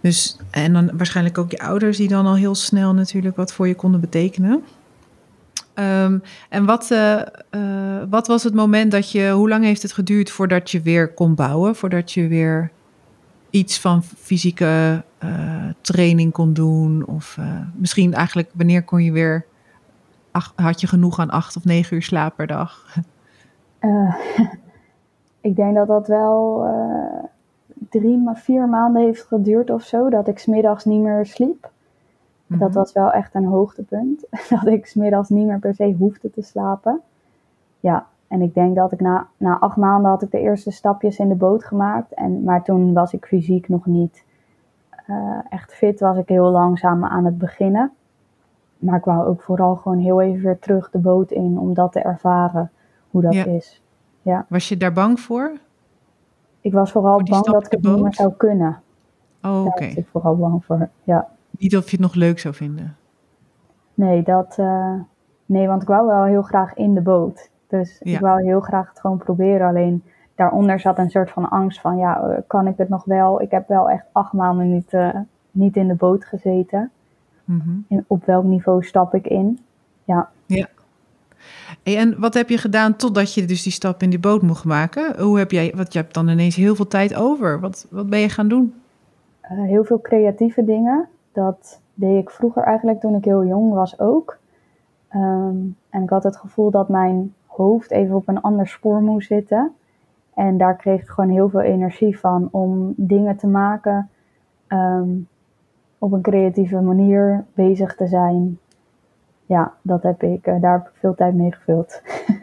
[0.00, 3.68] Dus, en dan waarschijnlijk ook je ouders die dan al heel snel natuurlijk wat voor
[3.68, 4.62] je konden betekenen.
[5.74, 9.92] Um, en wat, uh, uh, wat was het moment dat je, hoe lang heeft het
[9.92, 11.76] geduurd voordat je weer kon bouwen?
[11.76, 12.70] Voordat je weer
[13.50, 17.06] iets van fysieke uh, training kon doen?
[17.06, 17.38] Of
[17.74, 19.46] misschien eigenlijk, wanneer kon je weer,
[20.30, 22.96] ach, had je genoeg aan acht of negen uur slaap per dag?
[25.48, 26.66] ik denk dat dat wel
[27.90, 31.70] drie, maar vier maanden heeft geduurd of zo, dat ik smiddags niet meer sliep.
[32.48, 32.60] Mhm.
[32.60, 34.24] Dat was wel echt een hoogtepunt.
[34.50, 37.00] Dat ik smiddags niet meer per se hoefde te slapen.
[37.80, 41.18] Ja, en ik denk dat ik na, na acht maanden had ik de eerste stapjes
[41.18, 42.14] in de boot gemaakt.
[42.14, 44.24] En, maar toen was ik fysiek nog niet
[45.10, 46.00] uh, echt fit.
[46.00, 47.92] Was ik heel langzaam aan het beginnen.
[48.78, 51.92] Maar ik wou ook vooral gewoon heel even weer terug de boot in om dat
[51.92, 52.70] te ervaren
[53.10, 53.44] hoe dat Ja.
[53.44, 53.82] is.
[54.22, 55.52] Ja, Was je daar bang voor?
[56.60, 58.14] ik was vooral Voor bang dat ik het niet meer boot?
[58.14, 58.80] zou kunnen.
[59.42, 59.78] Oh, oké.
[59.78, 60.88] Daar was ik vooral bang voor.
[61.04, 61.28] Ja.
[61.50, 62.96] Niet of je het nog leuk zou vinden.
[63.94, 64.92] Nee, dat, eh,
[65.46, 67.50] nee, want ik wou wel heel graag in de boot.
[67.68, 68.14] Dus Ja.
[68.14, 69.68] ik wou heel graag het gewoon proberen.
[69.68, 70.02] Alleen
[70.34, 73.40] daaronder zat een soort van angst van, ja, eh, kan ik het nog wel?
[73.42, 75.14] Ik heb wel echt acht maanden niet, eh,
[75.50, 76.90] niet in de boot gezeten.
[77.44, 77.70] Mhm.
[77.88, 79.58] En op welk niveau stap ik in?
[80.04, 80.28] Ja,
[81.82, 84.64] Hey, en wat heb je gedaan totdat je dus die stap in die boot mocht
[84.64, 85.20] maken?
[85.22, 87.60] Hoe heb jij, want je hebt dan ineens heel veel tijd over.
[87.60, 88.74] Wat, wat ben je gaan doen?
[89.40, 91.08] eh, heel veel creatieve dingen.
[91.32, 94.38] Dat deed ik vroeger eigenlijk toen ik heel jong was ook.
[95.08, 95.56] Ehm,
[95.90, 99.72] en ik had het gevoel dat mijn hoofd even op een ander spoor moest zitten.
[100.34, 104.10] En daar kreeg ik gewoon heel veel energie van om dingen te maken.
[104.66, 105.08] ehm,
[105.98, 108.58] op een creatieve manier bezig te zijn.
[109.46, 112.02] Ja, dat heb ik, eh, daar heb ik veel tijd mee gevuld.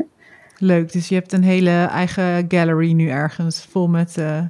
[0.57, 4.41] Leuk, dus je hebt een hele eigen gallery nu ergens vol met eh,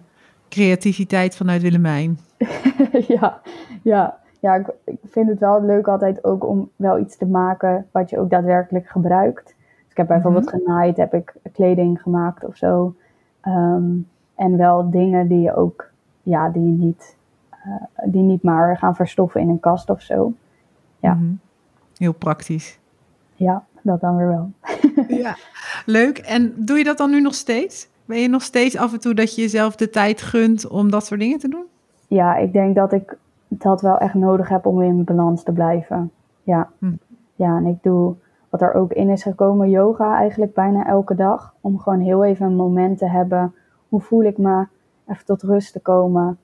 [0.49, 2.17] creativiteit vanuit Willemijn.
[3.07, 3.41] ja,
[3.81, 7.87] ja, ja ik, ik vind het wel leuk altijd ook om wel iets te maken
[7.91, 9.54] wat je ook daadwerkelijk gebruikt.
[9.95, 12.95] Ik heb bijvoorbeeld genaaid, heb ik kleding gemaakt of zo.
[13.41, 13.83] Ehm,
[14.35, 15.89] en wel dingen die je ook,
[16.23, 17.15] ja, die niet,
[17.49, 17.71] eh,
[18.05, 20.33] die niet maar gaan verstoffen in een kast of zo.
[20.99, 21.13] Ja.
[21.13, 21.33] Mhm.
[21.97, 22.79] Heel praktisch.
[23.35, 24.51] Ja, dat dan weer wel.
[25.23, 25.35] Ja,
[25.85, 26.17] leuk.
[26.17, 27.89] En doe je dat dan nu nog steeds?
[28.05, 31.05] Ben je nog steeds af en toe dat je jezelf de tijd gunt om dat
[31.05, 31.65] soort dingen te doen?
[32.07, 36.11] Ja, ik denk dat ik dat wel echt nodig heb om in balans te blijven.
[36.43, 36.69] Ja.
[36.79, 36.91] Hm.
[37.35, 38.15] Ja, en ik doe
[38.59, 41.53] wat er ook in is gekomen, yoga eigenlijk bijna elke dag.
[41.61, 43.53] Om gewoon heel even een moment te hebben.
[43.89, 44.67] Hoe voel ik me?
[45.07, 46.37] Even tot rust te komen.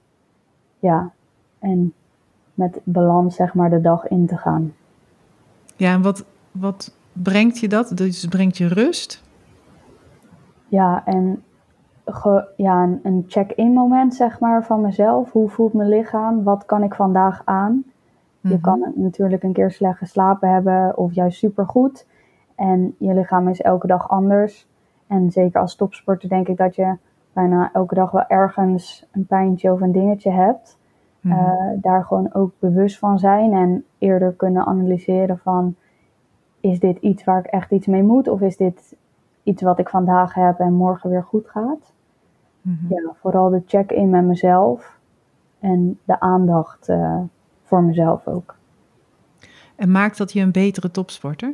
[0.80, 1.12] Ja,
[1.60, 1.94] en
[2.54, 4.74] met balans zeg maar de dag in te gaan.
[5.76, 7.92] Ja, en wat, wat brengt je dat?
[7.96, 9.24] Dus brengt je rust?
[10.68, 11.44] Ja, en
[12.06, 15.32] ge- ja, een, een check-in moment zeg maar van mezelf.
[15.32, 16.44] Hoe voelt mijn lichaam?
[16.44, 17.84] Wat kan ik vandaag aan?
[18.42, 18.62] Je Mhm.
[18.62, 22.08] kan natuurlijk een keer slecht geslapen hebben of juist supergoed.
[22.56, 24.68] En je lichaam is elke dag anders.
[25.08, 26.98] En zeker als topsporter denk ik dat je
[27.34, 30.80] bijna elke dag wel ergens een pijntje of een dingetje hebt.
[31.20, 31.36] Mhm.
[31.38, 35.76] Eh, daar gewoon ook bewust van zijn en eerder kunnen analyseren van...
[36.60, 38.96] is dit iets waar ik echt iets mee moet of is dit
[39.44, 41.94] iets wat ik vandaag heb en morgen weer goed gaat?
[42.62, 42.94] Mhm.
[42.94, 45.00] Ja, vooral de check-in met mezelf
[45.60, 47.20] en de aandacht eh,
[47.72, 48.56] voor mezelf ook.
[49.76, 51.54] En maakt dat je een betere topsporter?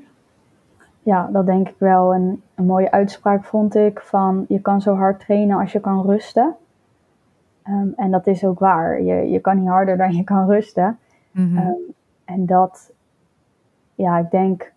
[1.04, 2.14] Ja, dat denk ik wel.
[2.14, 6.06] En een mooie uitspraak vond ik van je kan zo hard trainen als je kan
[6.06, 6.56] rusten.
[7.64, 9.02] Ehm, en dat is ook waar.
[9.02, 10.98] Je, je kan niet harder dan je kan rusten.
[11.32, 11.58] Mhm.
[11.58, 11.82] Ehm,
[12.26, 12.92] en dat,
[13.96, 14.74] ja, ik denk,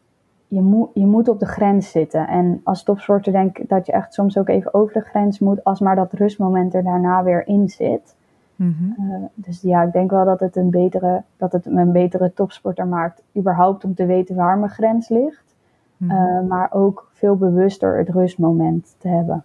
[0.47, 2.29] je moet, je moet op de grens zitten.
[2.29, 5.65] En als topsporter denk ik dat je echt soms ook even over de grens moet,
[5.65, 8.19] als maar dat rustmoment er daarna weer in zit.
[8.61, 8.93] Mhm.
[8.99, 12.33] Uh, dus ja, ik denk wel dat het, een betere, dat het me een betere
[12.35, 13.23] topsporter maakt.
[13.37, 15.55] Überhaupt om te weten waar mijn grens ligt.
[15.97, 16.11] Mhm.
[16.11, 19.45] Uh, maar ook veel bewuster het rustmoment te hebben.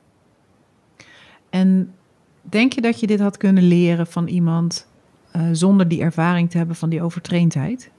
[1.49, 1.93] En
[2.41, 4.87] denk je dat je dit had kunnen leren van iemand
[5.35, 7.91] uh, zonder die ervaring te hebben van die overtraindheid?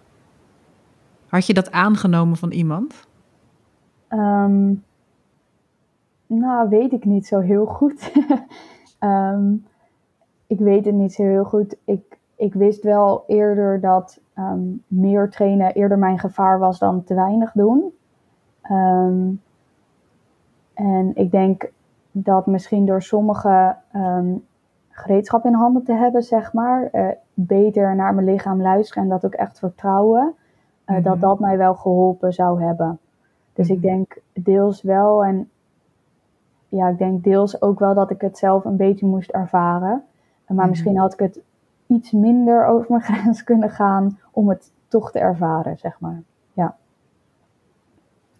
[1.28, 3.06] Had je dat aangenomen van iemand?
[4.08, 4.84] Um,
[6.26, 8.12] nou, weet ik niet zo heel goed.
[9.00, 9.64] um,
[10.46, 11.76] ik weet het niet zo heel goed.
[11.84, 17.14] Ik, ik wist wel eerder dat um, meer trainen eerder mijn gevaar was dan te
[17.14, 17.94] weinig doen.
[18.70, 19.40] Um,
[20.74, 21.70] en ik denk
[22.10, 24.44] dat misschien door sommige um,
[24.90, 29.24] gereedschap in handen te hebben, zeg maar, uh, beter naar mijn lichaam luisteren en dat
[29.24, 31.04] ook echt vertrouwen, uh, mm-hmm.
[31.04, 32.98] dat dat mij wel geholpen zou hebben.
[33.52, 35.50] Dus ik denk deels wel en
[36.68, 40.02] ja, ik denk deels ook wel dat ik het zelf een beetje moest ervaren.
[40.46, 40.68] Maar Mhm.
[40.68, 41.40] misschien had ik het
[41.86, 46.22] iets minder over mijn grens kunnen gaan om het toch te ervaren, zeg maar.
[46.52, 46.76] Ja.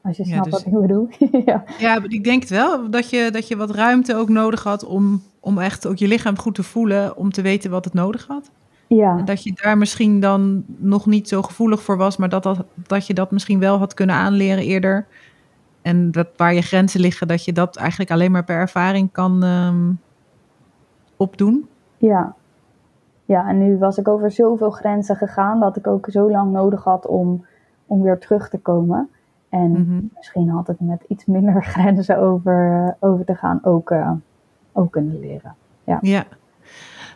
[0.03, 1.09] Als je Ja, snapt dus- wat ik bedoel.
[1.47, 1.65] ja.
[1.79, 2.91] Ja, ik denk het wel.
[2.91, 6.39] Dat je, dat je wat ruimte ook nodig had om, om echt ook je lichaam
[6.39, 7.17] goed te voelen.
[7.17, 8.51] Om te weten wat het nodig had.
[8.87, 12.17] ja, En dat je daar misschien dan nog niet zo gevoelig voor was.
[12.17, 15.07] Maar dat, dat, dat je dat misschien wel had kunnen aanleren eerder.
[15.83, 19.43] En dat waar je grenzen liggen, dat je dat eigenlijk alleen maar per ervaring kan
[19.43, 19.93] ehm,
[21.17, 21.69] opdoen.
[21.97, 22.35] Ja.
[23.25, 26.85] Ja, en nu was ik over zoveel grenzen gegaan dat ik ook zo lang nodig
[26.85, 27.45] had om,
[27.87, 29.09] om weer terug te komen.
[29.49, 30.01] En Mhm.
[30.17, 34.11] misschien had het met iets minder grenzen over, over te gaan ook, eh,
[34.73, 35.55] ook kunnen leren.
[36.03, 36.25] Ja.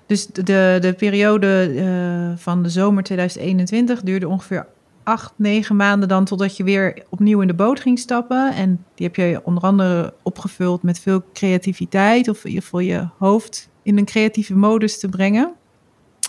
[0.07, 4.67] Dus de, de periode eh, van de zomer 2021 duurde ongeveer
[5.11, 8.55] acht, negen maanden dan totdat je weer opnieuw in de boot ging stappen.
[8.55, 13.69] En die heb je onder andere opgevuld met veel creativiteit of ieder geval je hoofd
[13.83, 15.53] in een creatieve modus te brengen.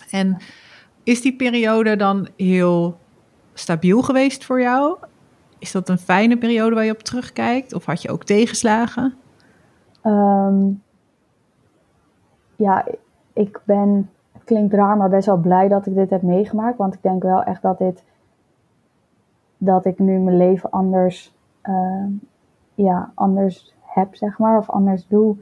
[0.10, 0.38] En
[1.04, 2.98] is die periode dan heel
[3.54, 4.98] stabiel geweest voor jou?
[5.60, 7.74] Is dat een fijne periode waar je op terugkijkt?
[7.74, 9.16] Of had je ook tegenslagen?
[10.02, 10.70] Ehm,
[12.56, 12.86] ja,
[13.34, 16.78] ik ben, het klinkt raar, maar best wel blij dat ik dit heb meegemaakt.
[16.78, 18.04] Want ik denk wel echt dat dit,
[19.64, 22.10] dat ik nu mijn leven anders, ehm,
[22.74, 24.58] ja, anders heb, zeg maar.
[24.58, 25.36] Of anders doe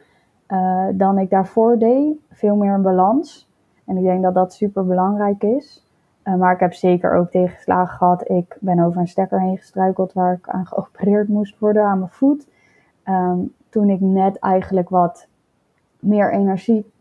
[0.45, 2.17] eh, dan ik daarvoor deed.
[2.31, 3.49] Veel meer een balans.
[3.85, 5.85] En ik denk dat dat super belangrijk is.
[6.23, 8.29] Eh, maar ik heb zeker ook tegenslagen gehad.
[8.29, 12.11] Ik ben over een stekker heen gestruikeld waar ik aan geopereerd moest worden aan mijn
[12.11, 12.47] voet.
[13.03, 15.27] Ehm, toen ik net eigenlijk wat
[15.99, 16.91] meer energie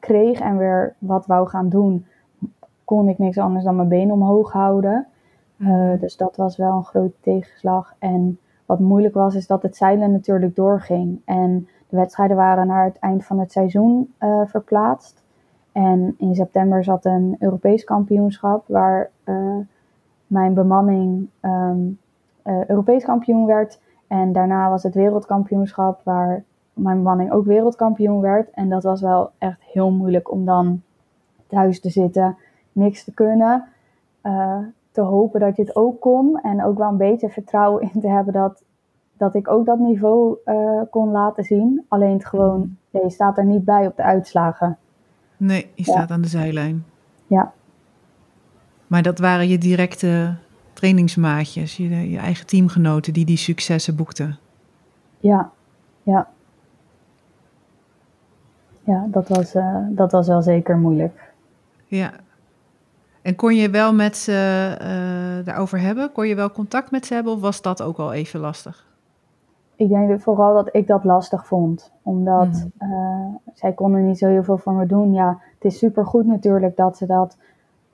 [0.00, 2.06] kreeg en weer wat wou gaan doen,
[2.84, 5.06] kon ik niks anders dan mijn been omhoog houden.
[5.58, 7.94] Eh, dus dat was wel een grote tegenslag.
[7.98, 11.20] En wat moeilijk was, is dat het zeilen natuurlijk doorging.
[11.24, 15.22] En de wedstrijden waren naar het eind van het seizoen eh, verplaatst.
[15.72, 19.56] En in september zat een Europees kampioenschap waar eh,
[20.26, 21.78] mijn bemanning ehm,
[22.42, 23.80] eh, Europees kampioen werd.
[24.06, 28.50] En daarna was het wereldkampioenschap waar mijn bemanning ook wereldkampioen werd.
[28.50, 30.82] En dat was wel echt heel moeilijk om dan
[31.46, 32.36] thuis te zitten,
[32.72, 33.64] niks te kunnen.
[34.96, 36.40] Te hopen dat je het ook kon.
[36.42, 38.62] En ook wel een beetje vertrouwen in te hebben dat,
[39.16, 41.84] dat ik ook dat niveau eh, kon laten zien.
[41.88, 44.76] Alleen het gewoon, ja, je staat er niet bij op de uitslagen.
[45.36, 45.92] Nee, je Ja.
[45.92, 46.84] staat aan de zijlijn.
[47.26, 47.52] Ja,
[48.86, 50.34] Maar dat waren je directe
[50.72, 54.38] trainingsmaatjes, je, je eigen teamgenoten die die successen boekten.
[55.20, 55.50] ja,
[56.02, 56.28] ja.
[58.84, 61.32] Ja, dat was, eh, dat was wel zeker moeilijk.
[61.86, 62.12] Ja.
[63.26, 64.32] En kon je wel met ze
[64.78, 66.12] eh, daarover hebben?
[66.12, 68.86] Kon je wel contact met ze hebben of was dat ook al even lastig?
[69.76, 71.92] Ik denk vooral dat ik dat lastig vond.
[72.02, 72.66] Omdat Mhm.
[72.92, 75.12] eh, zij konden niet zo heel veel voor me doen.
[75.12, 77.36] Ja, het is supergoed natuurlijk dat ze dat...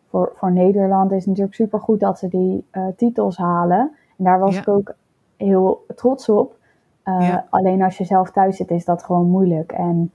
[0.08, 3.90] Voor, voor Nederland is het natuurlijk supergoed dat ze die eh, titels halen.
[4.18, 4.60] En daar was Ja.
[4.60, 4.94] ik ook
[5.36, 6.56] heel trots op.
[7.04, 7.46] Ja.
[7.50, 9.72] Alleen als je zelf thuis zit is dat gewoon moeilijk.
[9.72, 10.12] En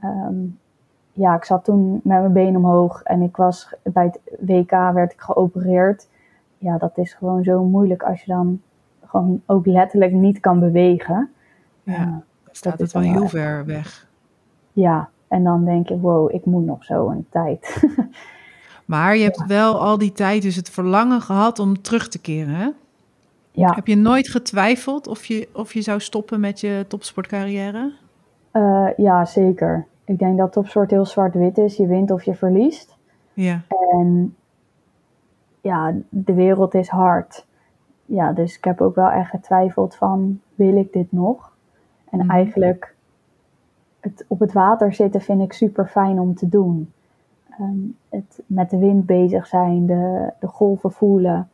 [0.00, 0.34] ehm,
[1.16, 3.02] ja, ik zat toen met mijn been omhoog.
[3.02, 6.08] En ik was bij het WK werd ik geopereerd.
[6.58, 8.60] Ja, dat is gewoon zo moeilijk als je dan
[9.06, 11.30] gewoon ook letterlijk niet kan bewegen.
[11.82, 14.08] Ja, dan staat het wel heel echt- ver weg.
[14.72, 17.82] Ja, en dan denk je, wow, ik moet nog zo een tijd.
[18.84, 22.54] Maar je hebt wel al die tijd dus het verlangen gehad om terug te keren,
[22.54, 22.68] hè?
[23.50, 27.92] ja, Heb je nooit getwijfeld of je, of je zou stoppen met je topsportcarrière?
[28.50, 29.86] eh, ja, zeker.
[30.06, 31.76] Ik denk dat topsport heel zwart-wit is.
[31.76, 32.96] Je wint of je verliest.
[33.32, 33.60] Ja.
[33.90, 34.36] En
[35.60, 37.46] ja, de wereld is hard.
[38.04, 41.52] Ja, dus ik heb ook wel echt getwijfeld van, wil ik dit nog?
[42.10, 42.30] En Mhm.
[42.30, 42.94] eigenlijk,
[44.00, 46.92] het op het water zitten vind ik super fijn om te doen.
[47.50, 51.48] Ehm, het met de wind bezig zijn, de, de golven voelen,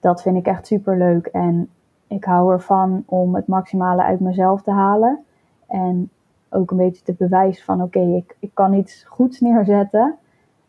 [0.00, 1.26] dat vind ik echt super leuk.
[1.26, 1.68] En
[2.06, 5.24] ik hou ervan om het maximale uit mezelf te halen.
[5.66, 6.10] En
[6.50, 10.14] ook een beetje te bewijzen van, oké, ik, ik kan iets goeds neerzetten.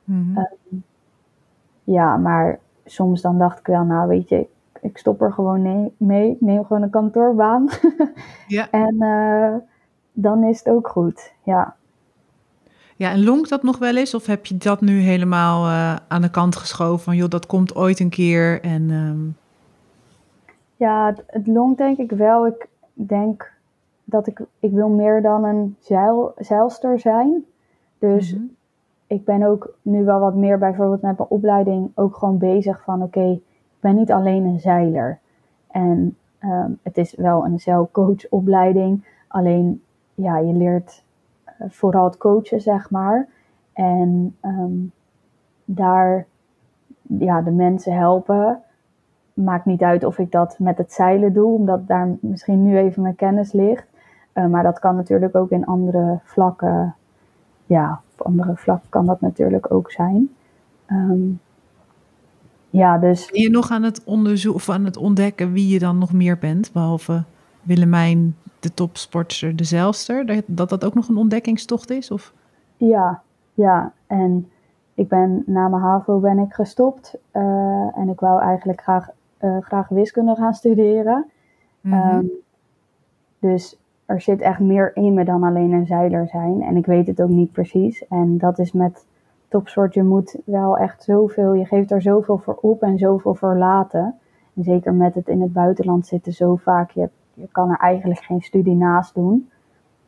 [0.03, 0.37] Mhm.
[0.37, 0.43] Eh,
[1.83, 4.47] Ja, maar soms dan dacht ik wel, nou weet je, ik,
[4.81, 6.31] ik stop er gewoon nee- mee.
[6.31, 7.69] Ik neem gewoon een kantoorbaan.
[8.47, 8.69] Ja.
[8.71, 9.55] En eh,
[10.13, 11.33] dan is het ook goed.
[11.43, 11.75] Ja.
[12.95, 14.13] ja, en lonkt dat nog wel eens?
[14.13, 16.99] Of heb je dat nu helemaal eh, aan de kant geschoven?
[17.03, 18.61] Van joh, dat komt ooit een keer.
[18.61, 19.19] En ehm,
[20.75, 22.47] Ja, het, het longt denk ik wel.
[22.47, 23.51] Ik denk
[24.09, 27.45] dat ik, ik wil meer dan een zeil, zeilster zijn.
[27.99, 28.43] Dus mhm.
[29.07, 33.03] ik ben ook nu wel wat meer bijvoorbeeld met mijn opleiding ook gewoon bezig van
[33.03, 33.41] oké, ik
[33.79, 35.19] ben niet alleen een zeiler.
[35.71, 39.83] En ehm, het is wel een zeilcoachopleiding, alleen
[40.15, 41.03] ja, je leert
[41.43, 43.27] eh, vooral het coachen, zeg maar.
[43.73, 44.77] En ehm,
[45.65, 46.27] daar
[47.17, 48.61] ja, de mensen helpen.
[49.33, 53.01] Maakt niet uit of ik dat met het zeilen doe, omdat daar misschien nu even
[53.01, 53.87] mijn kennis ligt.
[54.39, 56.95] Eh, maar dat kan natuurlijk ook in andere vlakken
[57.65, 60.29] ja, op andere vlakken kan dat natuurlijk ook zijn.
[60.85, 61.19] Ehm,
[62.69, 65.97] ja, dus Ben je nog aan het onderzoeken of aan het ontdekken wie je dan
[65.97, 66.71] nog meer bent?
[66.73, 67.23] Behalve
[67.61, 70.25] Willemijn, de topsportster, de zeilster.
[70.47, 72.11] Dat- Dat ook nog een ontdekkingstocht is?
[72.11, 72.33] Of?
[72.77, 73.21] ja,
[73.53, 73.91] ja.
[74.07, 74.49] En
[74.93, 77.17] ik ben na mijn HAVO ben ik gestopt.
[77.31, 81.25] eh, en ik wou eigenlijk graag, eh, graag wiskunde gaan studeren.
[81.83, 82.25] Ehm,
[83.39, 83.77] dus
[84.09, 86.61] er zit echt meer in me dan alleen een zeiler zijn.
[86.61, 88.07] En ik weet het ook niet precies.
[88.07, 89.05] En dat is met
[89.47, 93.57] topsport, je moet wel echt zoveel, je geeft er zoveel voor op en zoveel voor
[93.57, 94.15] laten.
[94.55, 98.21] En zeker met het in het buitenland zitten zo vaak, je, je kan er eigenlijk
[98.21, 99.49] geen studie naast doen.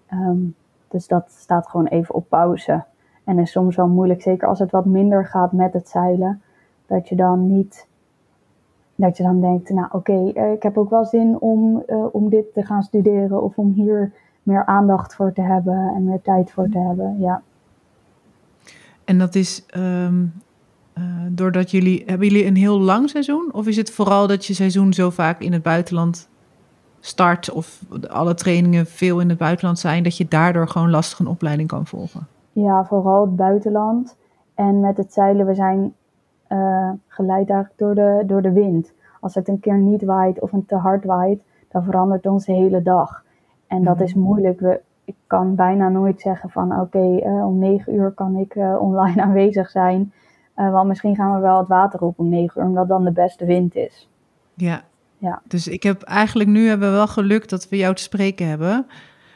[0.08, 0.40] Ehm,
[0.88, 2.84] dus dat staat gewoon even op pauze.
[3.24, 6.42] En is soms wel moeilijk, zeker als het wat minder gaat met het zeilen,
[6.86, 7.88] dat je dan niet
[9.02, 12.30] dat je dan denkt, nou oké, eh, ik heb ook wel zin om, eh, om
[12.30, 14.12] dit te gaan studeren of om hier
[14.44, 17.16] meer aandacht voor te hebben en meer tijd voor te hebben.
[17.20, 17.42] Ja,
[19.04, 20.26] En dat is ehm,
[20.94, 22.04] eh, doordat jullie...
[22.06, 23.50] Hebben jullie een heel lang seizoen?
[23.52, 26.30] Of is het vooral dat je seizoen zo vaak in het buitenland
[27.00, 27.52] start...
[27.52, 30.04] of alle trainingen veel in het buitenland zijn...
[30.04, 32.28] dat je daardoor gewoon lastig een opleiding kan volgen?
[32.54, 34.18] ja vooral het buitenland.
[34.56, 35.94] En met het zeilen, we zijn
[36.52, 38.94] eh, geleid eigenlijk door de, door de wind.
[39.20, 42.82] Als het een keer niet waait of een te hard waait, dan verandert onze hele
[42.82, 43.24] dag.
[43.68, 44.04] En dat Mhm.
[44.04, 44.60] is moeilijk.
[44.60, 48.82] We, ik kan bijna nooit zeggen van oké, eh, om negen uur kan ik eh,
[48.82, 50.14] online aanwezig zijn.
[50.56, 53.46] Want misschien gaan we wel het water op om negen uur, omdat dan de beste
[53.46, 54.10] wind is.
[54.54, 54.82] Ja.
[55.18, 55.42] Ja.
[55.48, 58.86] Dus ik heb eigenlijk nu hebben we wel geluk dat we jou te spreken hebben.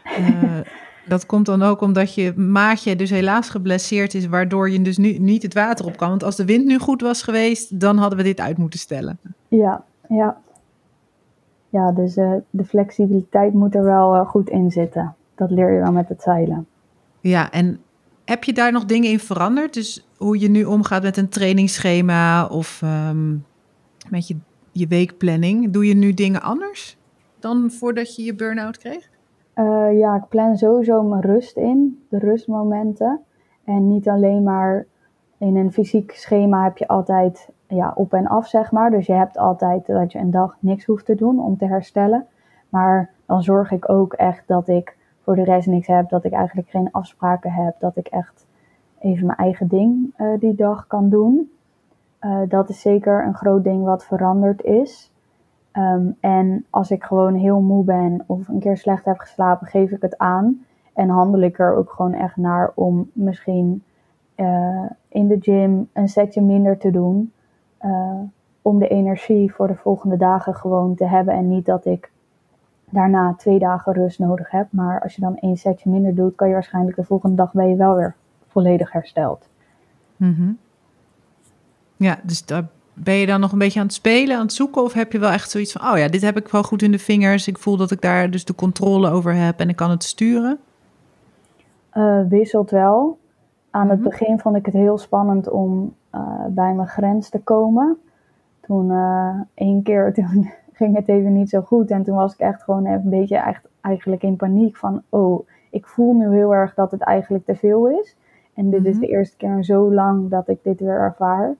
[1.08, 5.18] Dat komt dan ook omdat je maatje dus helaas geblesseerd is, waardoor je dus nu
[5.18, 6.10] niet het water op kan.
[6.10, 9.20] Want als de wind nu goed was geweest, dan hadden we dit uit moeten stellen.
[9.48, 10.38] Ja, ja.
[11.70, 15.16] Ja, dus eh, de flexibiliteit moet er wel eh, goed in zitten.
[15.36, 16.68] Dat leer je wel met het zeilen.
[17.20, 17.80] Ja, en
[18.26, 19.74] heb je daar nog dingen in veranderd?
[19.74, 23.32] Dus hoe je nu omgaat met een trainingsschema of ehm,
[24.10, 24.36] met je,
[24.72, 25.72] je weekplanning.
[25.72, 26.98] Doe je nu dingen anders
[27.40, 29.10] dan voordat je je burn-out kreeg?
[29.56, 33.22] Eh, ja, ik plan sowieso mijn rust in, de rustmomenten.
[33.64, 34.86] En niet alleen maar
[35.38, 38.92] in een fysiek schema heb je altijd ja, op en af, zeg maar.
[38.92, 42.26] Dus je hebt altijd dat je een dag niks hoeft te doen om te herstellen.
[42.70, 46.32] Maar dan zorg ik ook echt dat ik voor de rest niks heb, dat ik
[46.32, 48.46] eigenlijk geen afspraken heb, dat ik echt
[49.00, 51.52] even mijn eigen ding eh, die dag kan doen.
[52.20, 55.12] Eh, dat is zeker een groot ding wat veranderd is.
[55.76, 59.92] Ehm, en als ik gewoon heel moe ben of een keer slecht heb geslapen, geef
[59.92, 60.66] ik het aan.
[60.94, 63.84] En handel ik er ook gewoon echt naar om misschien
[64.36, 67.32] eh, in de gym een setje minder te doen.
[67.78, 68.20] eh,
[68.62, 71.34] om de energie voor de volgende dagen gewoon te hebben.
[71.34, 72.12] En niet dat ik
[72.90, 74.68] daarna twee dagen rust nodig heb.
[74.70, 77.70] Maar als je dan één setje minder doet, kan je waarschijnlijk de volgende dag ben
[77.70, 78.16] je wel weer
[78.48, 79.50] volledig hersteld.
[80.18, 80.52] Mhm.
[81.98, 84.82] Ja, dus daar ben je dan nog een beetje aan het spelen, aan het zoeken?
[84.84, 86.92] Of heb je wel echt zoiets van, oh ja, dit heb ik wel goed in
[86.92, 87.48] de vingers.
[87.48, 90.60] Ik voel dat ik daar dus de controle over heb en ik kan het sturen?
[91.90, 93.18] Eh, wisselt wel.
[93.70, 94.10] Aan het Mhm.
[94.10, 97.98] begin vond ik het heel spannend om eh, bij mijn grens te komen.
[98.62, 101.92] Toen eh één keer toen ging het even niet zo goed.
[101.92, 105.02] En toen was ik echt gewoon een beetje echt, eigenlijk in paniek van...
[105.10, 108.16] oh, ik voel nu heel erg dat het eigenlijk te veel is.
[108.54, 109.02] En dit is Mhm.
[109.02, 111.56] de eerste keer in zo lang dat ik dit weer ervaar.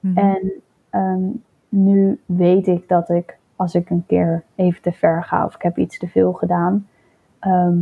[0.00, 0.18] Mhm.
[0.18, 0.52] En
[0.90, 1.20] ehm,
[1.68, 5.62] nu weet ik dat ik, als ik een keer even te ver ga of ik
[5.62, 6.86] heb iets te veel gedaan,
[7.38, 7.76] ehm,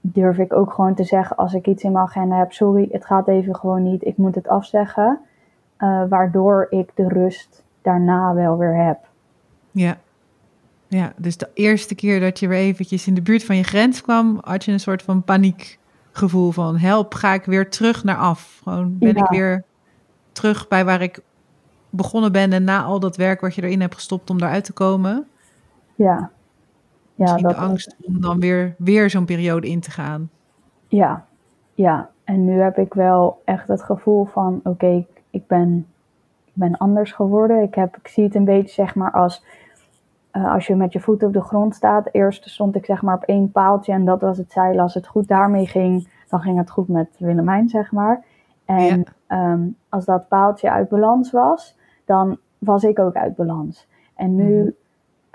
[0.00, 3.04] durf ik ook gewoon te zeggen als ik iets in mijn agenda heb, sorry, het
[3.06, 5.18] gaat even gewoon niet, ik moet het afzeggen.
[5.76, 8.98] Eh, waardoor ik de rust daarna wel weer heb.
[9.70, 9.96] Ja.
[10.88, 14.02] Ja, dus de eerste keer dat je weer eventjes in de buurt van je grens
[14.02, 18.60] kwam, had je een soort van paniekgevoel van help, ga ik weer terug naar af?
[18.62, 19.22] Gewoon ben Ja.
[19.24, 19.64] ik weer
[20.40, 21.20] terug bij waar ik
[21.90, 24.72] begonnen ben en na al dat werk wat je erin hebt gestopt om daaruit te
[24.72, 25.26] komen.
[25.94, 26.30] Ja.
[27.14, 30.30] Ja, dat de angst om dan weer, weer zo'n periode in te gaan.
[30.88, 31.24] Ja,
[31.74, 32.10] ja.
[32.24, 35.86] En nu heb ik wel echt het gevoel van, oké, ik, ik, ben,
[36.44, 37.62] ik ben anders geworden.
[37.62, 39.44] Ik, heb, ik zie het een beetje zeg maar als,
[40.30, 42.08] eh, als je met je voet op de grond staat.
[42.12, 44.82] Eerst stond ik zeg maar op één paaltje en dat was het zeilen.
[44.82, 48.24] Als het goed daarmee ging, dan ging het goed met Willemijn, zeg maar.
[48.78, 49.04] En Ja.
[49.26, 53.86] ehm, als dat paaltje uit balans was, dan was ik ook uit balans.
[54.14, 54.70] En nu Mhm.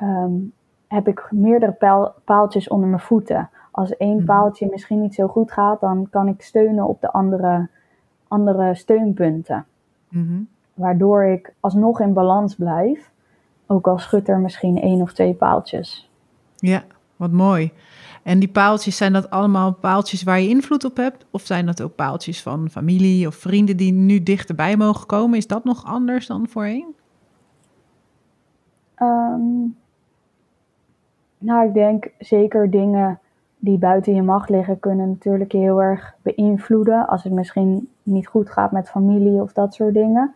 [0.10, 0.32] ehm,
[0.88, 3.50] heb ik meerdere paal- paaltjes onder mijn voeten.
[3.72, 4.26] Als één Mhm.
[4.26, 7.70] paaltje misschien niet zo goed gaat, dan kan ik steunen op de andere,
[8.28, 9.66] andere steunpunten.
[10.10, 10.42] Mhm.
[10.74, 13.12] Waardoor ik alsnog in balans blijf.
[13.68, 16.10] Ook al schudt er misschien één of twee paaltjes.
[16.56, 16.84] Ja,
[17.16, 17.72] wat mooi.
[18.26, 21.26] En die paaltjes, zijn dat allemaal paaltjes waar je invloed op hebt?
[21.32, 25.38] Of zijn dat ook paaltjes van familie of vrienden die nu dichterbij mogen komen?
[25.38, 26.96] Is dat nog anders dan voorheen?
[28.96, 29.42] Ehm,
[31.38, 33.20] nou, ik denk zeker dingen
[33.60, 37.08] die buiten je macht liggen, kunnen natuurlijk je heel erg beïnvloeden.
[37.08, 40.34] Als het misschien niet goed gaat met familie of dat soort dingen.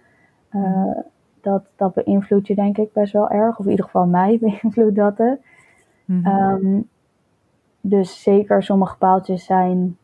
[0.50, 1.00] Eh, Mhm.
[1.42, 3.60] dat, dat beïnvloedt je denk ik best wel erg.
[3.60, 5.40] Of in ieder geval mij beïnvloedt dat het.
[6.06, 6.26] Mhm.
[6.26, 6.80] Ehm,
[7.82, 9.98] dus zeker sommige paaltjes zijn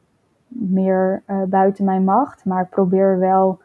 [0.47, 2.45] meer eh, buiten mijn macht.
[2.45, 3.59] Maar ik probeer wel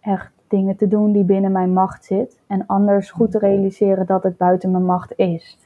[0.00, 2.40] echt dingen te doen die binnen mijn macht zit.
[2.46, 5.58] En anders goed te realiseren dat het buiten mijn macht is.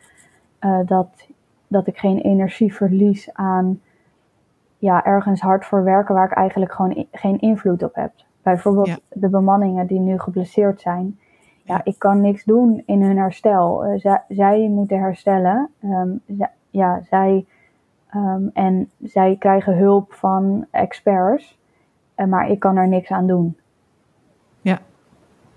[0.58, 1.28] Eh, dat,
[1.66, 3.80] dat ik geen energie verlies aan
[4.78, 8.12] ja, ergens hard voor werken waar ik eigenlijk gewoon geen invloed op heb.
[8.42, 8.96] Bijvoorbeeld Ja.
[9.08, 11.18] de bemanningen die nu geblesseerd zijn.
[11.62, 13.84] Ja, ik kan niks doen in hun herstel.
[13.84, 15.70] Eh, zij, zij moeten herstellen.
[15.80, 16.08] Ehm,
[16.70, 17.46] ja, zij,
[18.10, 21.58] ehm, en zij krijgen hulp van experts.
[22.14, 23.56] Eh, maar ik kan er niks aan doen.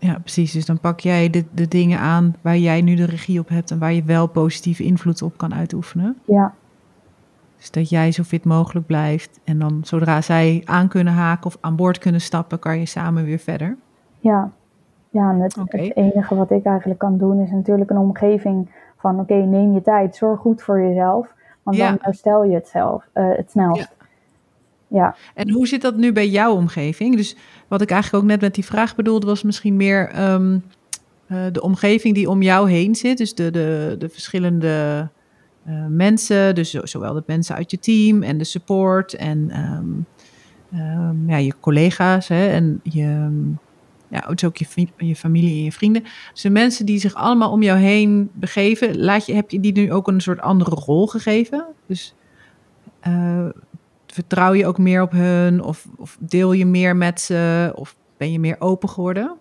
[0.02, 0.52] Ja, precies.
[0.52, 3.72] Dus dan pak jij de, de dingen aan waar jij nu de regie op hebt
[3.72, 6.18] en waar je wel positieve invloed op kan uitoefenen.
[6.26, 6.54] Ja,
[7.58, 9.39] Dus dat jij zo fit mogelijk blijft.
[9.43, 13.26] En dan zodra zij aan kunnen haken of aan boord kunnen stappen, kan je samen
[13.26, 13.78] weer verder.
[14.20, 14.52] ja.
[15.10, 19.34] Ja, en het enige wat ik eigenlijk kan doen is natuurlijk een omgeving van oké,
[19.34, 21.34] neem je tijd, zorg goed voor jezelf.
[21.64, 21.89] Want Ja.
[21.89, 23.89] dan herstel je het zelf, eh, het snelst.
[24.88, 25.16] Ja.
[25.36, 27.16] En hoe zit dat nu bij jouw omgeving?
[27.16, 27.36] Dus
[27.68, 30.57] wat ik eigenlijk ook net met die vraag bedoelde, was misschien meer ehm,
[31.28, 33.18] eh, de omgeving die om jou heen zit.
[33.18, 35.07] Dus de, de, de verschillende
[35.66, 39.86] eh, mensen, dus zo- zowel de mensen uit je team en de support en ehm,
[40.82, 43.41] ehm, ja, je collega's hè, en je,
[44.12, 46.03] ja, dus ook je, je familie en je vrienden.
[46.32, 49.74] Dus de mensen die zich allemaal om jou heen begeven, laat je, heb je die
[49.74, 51.66] nu ook een soort andere rol gegeven?
[51.86, 52.16] Dus
[52.99, 53.45] eh,
[54.07, 55.64] vertrouw je ook meer op hun?
[55.64, 57.72] Of, of deel je meer met ze?
[57.76, 59.38] Of ben je meer open geworden?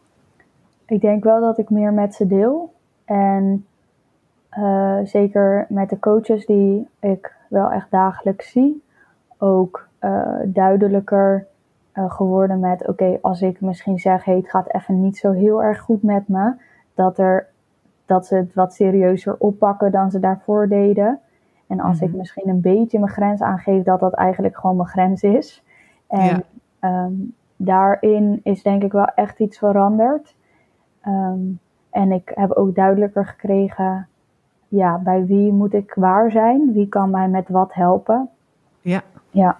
[0.86, 2.74] Ik denk wel dat ik meer met ze deel.
[3.04, 3.66] En
[4.48, 8.82] eh, zeker met de coaches die ik wel echt dagelijks zie,
[9.38, 11.46] ook eh, duidelijker
[12.04, 15.62] eh, geworden met: oké, als ik misschien zeg, hey, het gaat even niet zo heel
[15.62, 16.52] erg goed met me,
[16.94, 17.46] dat, er,
[18.06, 21.18] dat ze het wat serieuzer oppakken dan ze daarvoor deden.
[21.66, 22.16] En als ik Mhm.
[22.16, 25.64] misschien een beetje mijn grens aangeef, dat dat eigenlijk gewoon mijn grens is.
[26.08, 26.40] En Ja.
[26.80, 27.12] ehm,
[27.56, 30.34] daarin is denk ik wel echt iets veranderd.
[31.00, 31.38] Ehm,
[31.90, 34.08] en ik heb ook duidelijker gekregen,
[34.68, 36.72] ja, bij wie moet ik waar zijn?
[36.72, 38.28] Wie kan mij met wat helpen?
[38.80, 39.02] Ja.
[39.30, 39.56] Ja,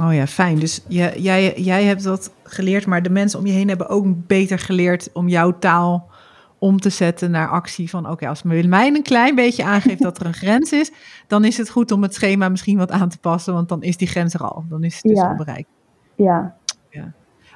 [0.00, 0.58] Oh ja, fijn.
[0.58, 4.06] Dus jij, jij, jij hebt dat geleerd, maar de mensen om je heen hebben ook
[4.26, 6.08] beter geleerd om jouw taal
[6.58, 7.90] om te zetten naar actie.
[7.90, 10.92] Van oké, als Willemijn een klein beetje aangeeft dat er een grens is,
[11.26, 13.96] dan is het goed om het schema misschien wat aan te passen, want dan is
[13.96, 14.64] die grens er al.
[14.68, 15.28] Dan is het dus Ja.
[15.28, 15.68] al bereikt.
[16.14, 16.58] ja.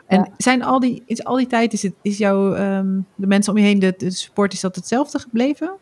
[0.06, 0.28] En Ja.
[0.36, 3.58] zijn al die, is al die tijd, is, het, is jouw, ehm, de mensen om
[3.58, 5.72] je heen, de, de support, is dat hetzelfde gebleven?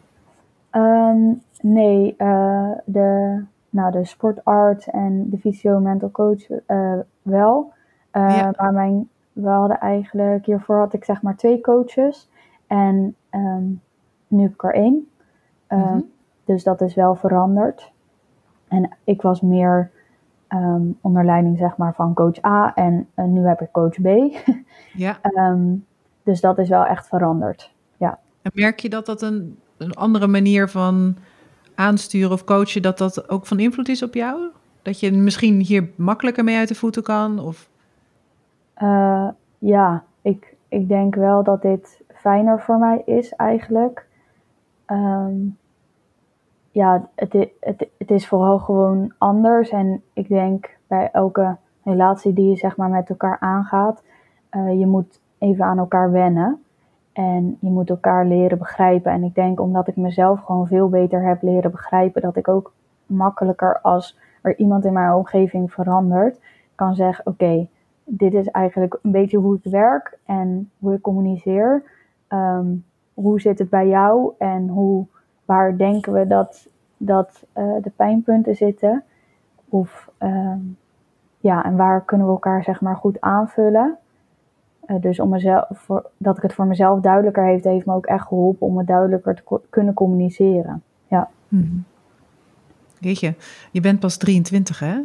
[0.71, 1.19] Ehm,
[1.61, 3.41] nee, eh, de,
[3.73, 7.73] nou, de sportart en de fysio mental coach eh, wel.
[8.11, 8.53] Eh, Ja.
[8.57, 12.31] Maar mijn, we hadden eigenlijk, hiervoor had ik zeg maar twee coaches.
[12.66, 13.64] En ehm,
[14.29, 15.09] nu heb ik er één.
[15.66, 16.01] Ehm, Mhm.
[16.45, 17.93] Dus dat is wel veranderd.
[18.68, 19.91] En ik was meer
[20.49, 24.07] ehm, onder leiding zeg maar, van coach A en uh, nu heb ik coach B.
[24.95, 25.18] Ja.
[25.23, 25.87] um,
[26.23, 27.75] dus dat is wel echt veranderd.
[27.97, 28.18] Ja.
[28.43, 31.16] En merk je dat dat een, een andere manier van
[31.83, 34.41] aansturen of coachen, dat dat ook van invloed is op jou?
[34.83, 37.39] Dat je misschien hier makkelijker mee uit de voeten kan?
[37.39, 37.68] Of?
[38.83, 39.28] Uh,
[39.59, 44.07] ja, ik, ik denk wel dat dit fijner voor mij is eigenlijk.
[44.87, 45.57] Um,
[46.70, 49.70] ja, het, het, het is vooral gewoon anders.
[49.70, 54.03] En ik denk bij elke relatie die je zeg maar met elkaar aangaat,
[54.51, 56.62] uh, je moet even aan elkaar wennen.
[57.13, 59.13] En je moet elkaar leren begrijpen.
[59.13, 62.73] En ik denk omdat ik mezelf gewoon veel beter heb leren begrijpen, dat ik ook
[63.07, 66.41] makkelijker als er iemand in mijn omgeving verandert,
[66.75, 67.69] kan zeggen: Oké,
[68.05, 71.83] dit is eigenlijk een beetje hoe ik werk en hoe ik communiceer.
[72.29, 72.85] Um,
[73.15, 75.07] hoe zit het bij jou en hoe,
[75.45, 79.05] waar denken we dat, dat uh, de pijnpunten zitten?
[79.69, 80.77] Of um,
[81.39, 83.99] ja, en waar kunnen we elkaar zeg maar goed aanvullen?
[84.87, 88.07] Uh, dus om mezelf, voor, dat ik het voor mezelf duidelijker heeft, heeft me ook
[88.07, 90.83] echt geholpen om het duidelijker te co kunnen communiceren.
[91.09, 91.28] Ja.
[91.49, 91.85] Mm-hmm.
[92.99, 93.35] Weet je,
[93.70, 94.95] je bent pas 23 hè?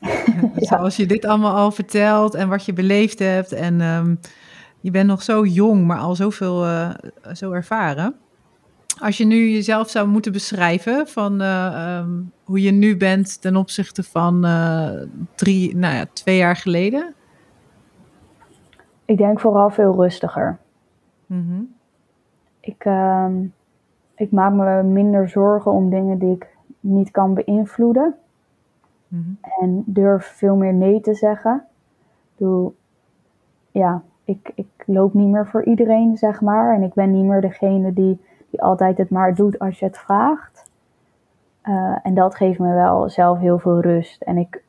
[0.00, 0.48] ja.
[0.56, 3.52] Zoals je dit allemaal al vertelt en wat je beleefd hebt.
[3.52, 4.18] En um,
[4.80, 6.90] je bent nog zo jong, maar al zoveel uh,
[7.32, 8.14] zo ervaren.
[8.98, 13.56] Als je nu jezelf zou moeten beschrijven van uh, um, hoe je nu bent ten
[13.56, 14.90] opzichte van uh,
[15.34, 17.14] drie, nou ja, twee jaar geleden.
[19.04, 20.58] Ik denk vooral veel rustiger.
[21.26, 21.74] Mm-hmm.
[22.60, 23.26] Ik, uh,
[24.14, 28.14] ik maak me minder zorgen om dingen die ik niet kan beïnvloeden.
[29.08, 29.38] Mm-hmm.
[29.60, 31.64] En durf veel meer nee te zeggen.
[32.36, 32.72] Doe,
[33.70, 36.74] ja, ik, ik loop niet meer voor iedereen, zeg maar.
[36.74, 39.98] En ik ben niet meer degene die, die altijd het maar doet als je het
[39.98, 40.70] vraagt.
[41.64, 44.22] Uh, en dat geeft me wel zelf heel veel rust.
[44.22, 44.62] En ik,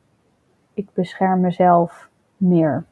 [0.73, 2.85] ik bescherm mezelf meer.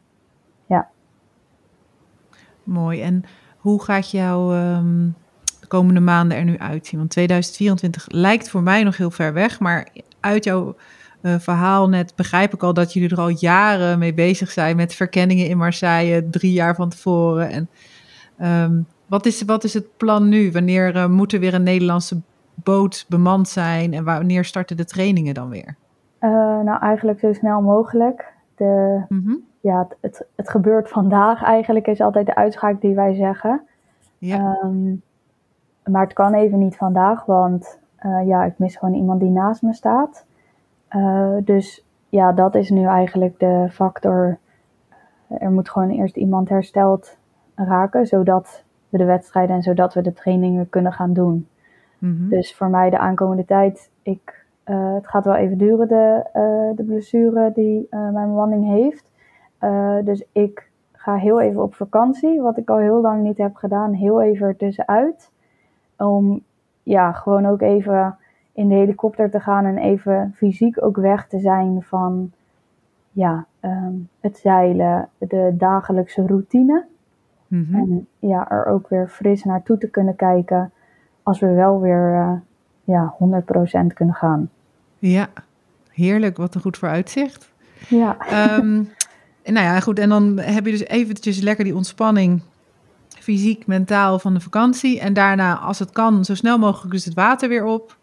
[2.63, 3.01] Mooi.
[3.01, 3.23] En
[3.57, 5.15] hoe gaat jouw um,
[5.59, 6.99] de komende maanden er nu uitzien?
[6.99, 9.59] Want 2024 lijkt voor mij nog heel ver weg.
[9.59, 9.87] Maar
[10.19, 10.75] uit jouw
[11.21, 14.93] uh, verhaal net begrijp ik al dat jullie er al jaren mee bezig zijn met
[14.93, 17.49] verkenningen in Marseille, drie jaar van tevoren.
[17.49, 17.69] En
[18.65, 20.51] um, wat, is, wat is het plan nu?
[20.51, 22.21] Wanneer uh, moet er weer een Nederlandse
[22.55, 25.75] boot bemand zijn en wanneer starten de trainingen dan weer?
[26.19, 26.29] Uh,
[26.63, 28.33] nou, eigenlijk zo snel mogelijk.
[28.55, 29.39] De, mm-hmm.
[29.63, 33.61] Ja, het, het, gebeurt vandaag eigenlijk, is altijd de uitspraak die wij zeggen.
[34.17, 34.59] Ja.
[34.63, 35.01] Um,
[35.85, 39.61] maar het kan even niet vandaag, want uh, ja, ik mis gewoon iemand die naast
[39.61, 40.25] me staat.
[40.95, 44.37] Uh, dus ja, dat is nu eigenlijk de factor.
[45.27, 47.17] Er moet gewoon eerst iemand hersteld
[47.55, 51.47] raken, zodat we de wedstrijden en zodat we de trainingen kunnen gaan doen.
[51.97, 52.29] Mm-hmm.
[52.29, 56.23] Dus voor mij de aankomende tijd, ik, uh, het gaat wel even duren, de,
[56.75, 59.11] de blessure die mijn bemanning heeft.
[60.03, 63.93] Dus ik ga heel even op vakantie, wat ik al heel lang niet heb gedaan,
[63.93, 65.31] heel even ertussenuit.
[65.97, 66.43] Om
[66.83, 68.17] ja, gewoon ook even
[68.53, 72.31] in de helikopter te gaan en even fysiek ook weg te zijn van
[73.11, 76.85] ja, um, het zeilen, de dagelijkse routine.
[77.47, 77.75] Mm-hmm.
[77.75, 80.71] En ja, er ook weer fris naartoe te kunnen kijken
[81.23, 82.33] als we wel weer uh,
[82.83, 83.15] ja,
[83.83, 84.49] 100% kunnen gaan.
[84.99, 85.27] Ja,
[85.89, 86.37] heerlijk.
[86.37, 87.51] Wat een goed vooruitzicht.
[87.89, 88.17] Ja.
[88.57, 88.89] Um,
[89.43, 89.99] nou ja, goed.
[89.99, 92.41] En dan heb je dus eventjes lekker die ontspanning
[93.07, 94.99] fysiek, mentaal van de vakantie.
[94.99, 97.97] En daarna, als het kan, zo snel mogelijk dus het water weer op.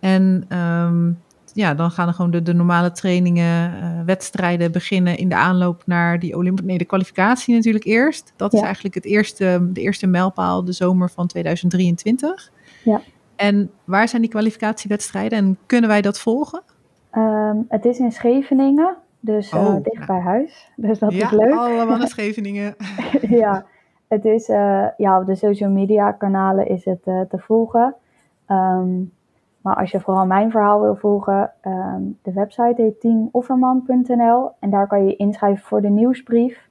[0.00, 1.22] En um,
[1.52, 5.82] ja, dan gaan er gewoon de, de normale trainingen, uh, wedstrijden beginnen in de aanloop
[5.86, 6.70] naar die Olympische...
[6.70, 8.32] Nee, de kwalificatie natuurlijk eerst.
[8.36, 12.50] Dat is eigenlijk het eerste, de eerste mijlpaal, de zomer van 2023.
[12.84, 13.00] Ja.
[13.36, 16.62] En waar zijn die kwalificatiewedstrijden en kunnen wij dat volgen?
[17.12, 20.70] Um, het is in Scheveningen, dus uh, Oh, dicht bij huis.
[20.76, 21.54] Dus dat ja, is leuk.
[21.54, 22.74] allemaal naar Scheveningen.
[23.42, 23.64] ja,
[24.08, 27.94] het is uh, ja, op de social media kanalen is het uh, te volgen.
[28.48, 29.12] Um,
[29.60, 34.86] maar als je vooral mijn verhaal wil volgen, um, de website heet teamofferman.nl en daar
[34.86, 36.68] kan je inschrijven voor de nieuwsbrief.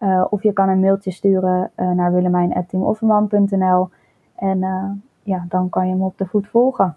[0.00, 3.88] Uh, of je kan een mailtje sturen uh, naar willemijn.teamofferman.nl
[4.34, 4.90] en uh,
[5.22, 6.96] ja, dan kan je hem op de voet volgen.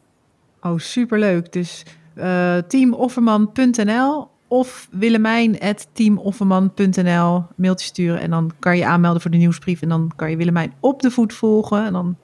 [0.62, 1.54] Oh, superleuk.
[1.54, 1.86] Dus
[2.68, 10.12] teamofferman.nl of willemijn.teamofferman.nl mailtje sturen en dan kan je aanmelden voor de nieuwsbrief en dan
[10.16, 12.18] kan je Willemijn op de voet volgen en dan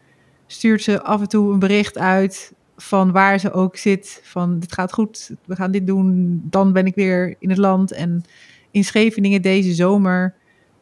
[0.48, 4.74] stuurt ze af en toe een bericht uit van waar ze ook zit, van dit
[4.74, 7.92] gaat goed, we gaan dit doen, dan ben ik weer in het land.
[7.92, 8.24] En
[8.72, 10.34] in Scheveningen deze zomer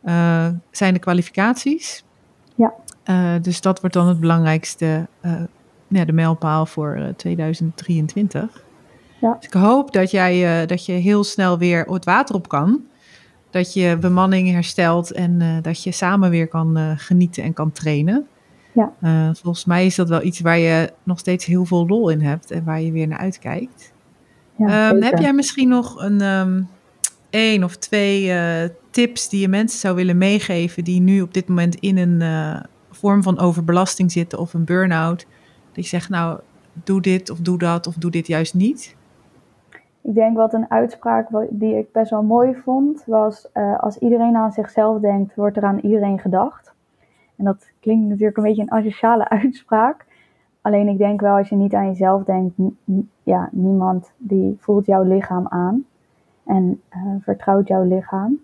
[0.06, 2.04] uh, zijn de kwalificaties.
[2.56, 2.74] Ja.
[3.06, 5.42] Uh, dus dat wordt dan het belangrijkste, uh,
[5.88, 8.64] ja, de mijlpaal voor 2023.
[9.24, 9.36] Ja.
[9.40, 12.82] Dus ik hoop dat, jij, uh, dat je heel snel weer het water op kan.
[13.50, 17.72] Dat je bemanning herstelt en uh, dat je samen weer kan uh, genieten en kan
[17.72, 18.28] trainen.
[18.74, 18.92] Ja.
[19.34, 22.52] volgens mij is dat wel iets waar je nog steeds heel veel lol in hebt
[22.52, 23.94] en waar je weer naar uitkijkt.
[24.56, 26.68] Ja, um, heb jij misschien nog een um,
[27.30, 28.32] één of twee
[28.90, 32.22] tips die je mensen zou willen meegeven die nu op dit moment in een
[32.92, 35.26] vorm van overbelasting zitten of een burn-out?
[35.74, 36.40] Dat je zegt, nou,
[36.84, 38.96] doe dit of doe dat of doe dit juist niet?
[40.04, 44.36] Ik denk wat een uitspraak die ik best wel mooi vond, was uh, als iedereen
[44.36, 46.74] aan zichzelf denkt, wordt er aan iedereen gedacht.
[47.36, 50.06] En dat klinkt natuurlijk een beetje een asociale uitspraak.
[50.62, 52.56] Alleen ik denk wel, als je niet aan jezelf denkt,
[53.24, 55.86] ja, niemand die voelt jouw lichaam aan
[56.46, 58.40] en uh, vertrouwt jouw lichaam.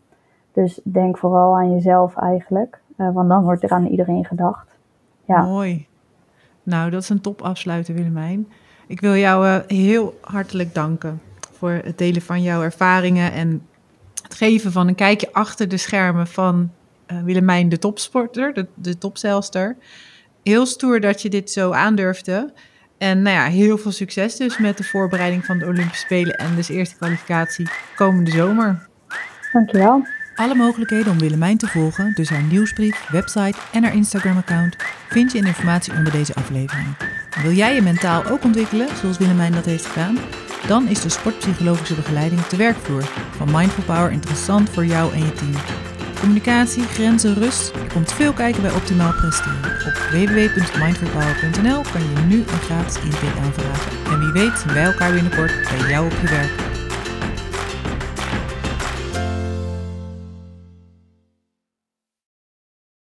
[0.51, 4.68] Dus denk vooral aan jezelf eigenlijk, uh, want dan wordt er aan iedereen gedacht.
[5.26, 5.41] Ja.
[5.41, 5.88] Mooi.
[6.64, 8.47] Nou, dat is een top afsluiten, Willemijn.
[8.88, 11.20] Ik wil jou heel hartelijk danken
[11.60, 13.62] voor het delen van jouw ervaringen en
[14.24, 16.72] het geven van een kijkje achter de schermen van
[17.07, 19.76] uh, Willemijn, de topsporter, de, de topzelster.
[20.43, 22.53] Heel stoer dat je dit zo aandurfde.
[22.97, 26.55] En nou ja, heel veel succes dus met de voorbereiding van de Olympische Spelen en
[26.55, 28.88] dus eerste kwalificatie komende zomer.
[29.53, 30.07] Dankjewel.
[30.36, 34.76] Alle mogelijkheden om Willemijn te volgen, dus haar nieuwsbrief, website en haar Instagram-account,
[35.10, 36.88] vind je in de informatie onder deze aflevering.
[37.41, 40.18] Wil jij je mentaal ook ontwikkelen, zoals Willemijn dat heeft gedaan?
[40.68, 43.03] Dan is de sportpsychologische begeleiding te werkvloer
[43.38, 45.53] van Mindful Power interessant voor jou en je team.
[46.20, 47.72] Communicatie, grenzen, rust.
[47.93, 49.72] Komt veel kijken bij optimaal presteren.
[49.88, 53.91] Op www.mindfulpower.nl kan je nu een gratis intake aanvragen.
[54.12, 56.68] En wie weet zien wij elkaar binnenkort bij jou op je werk.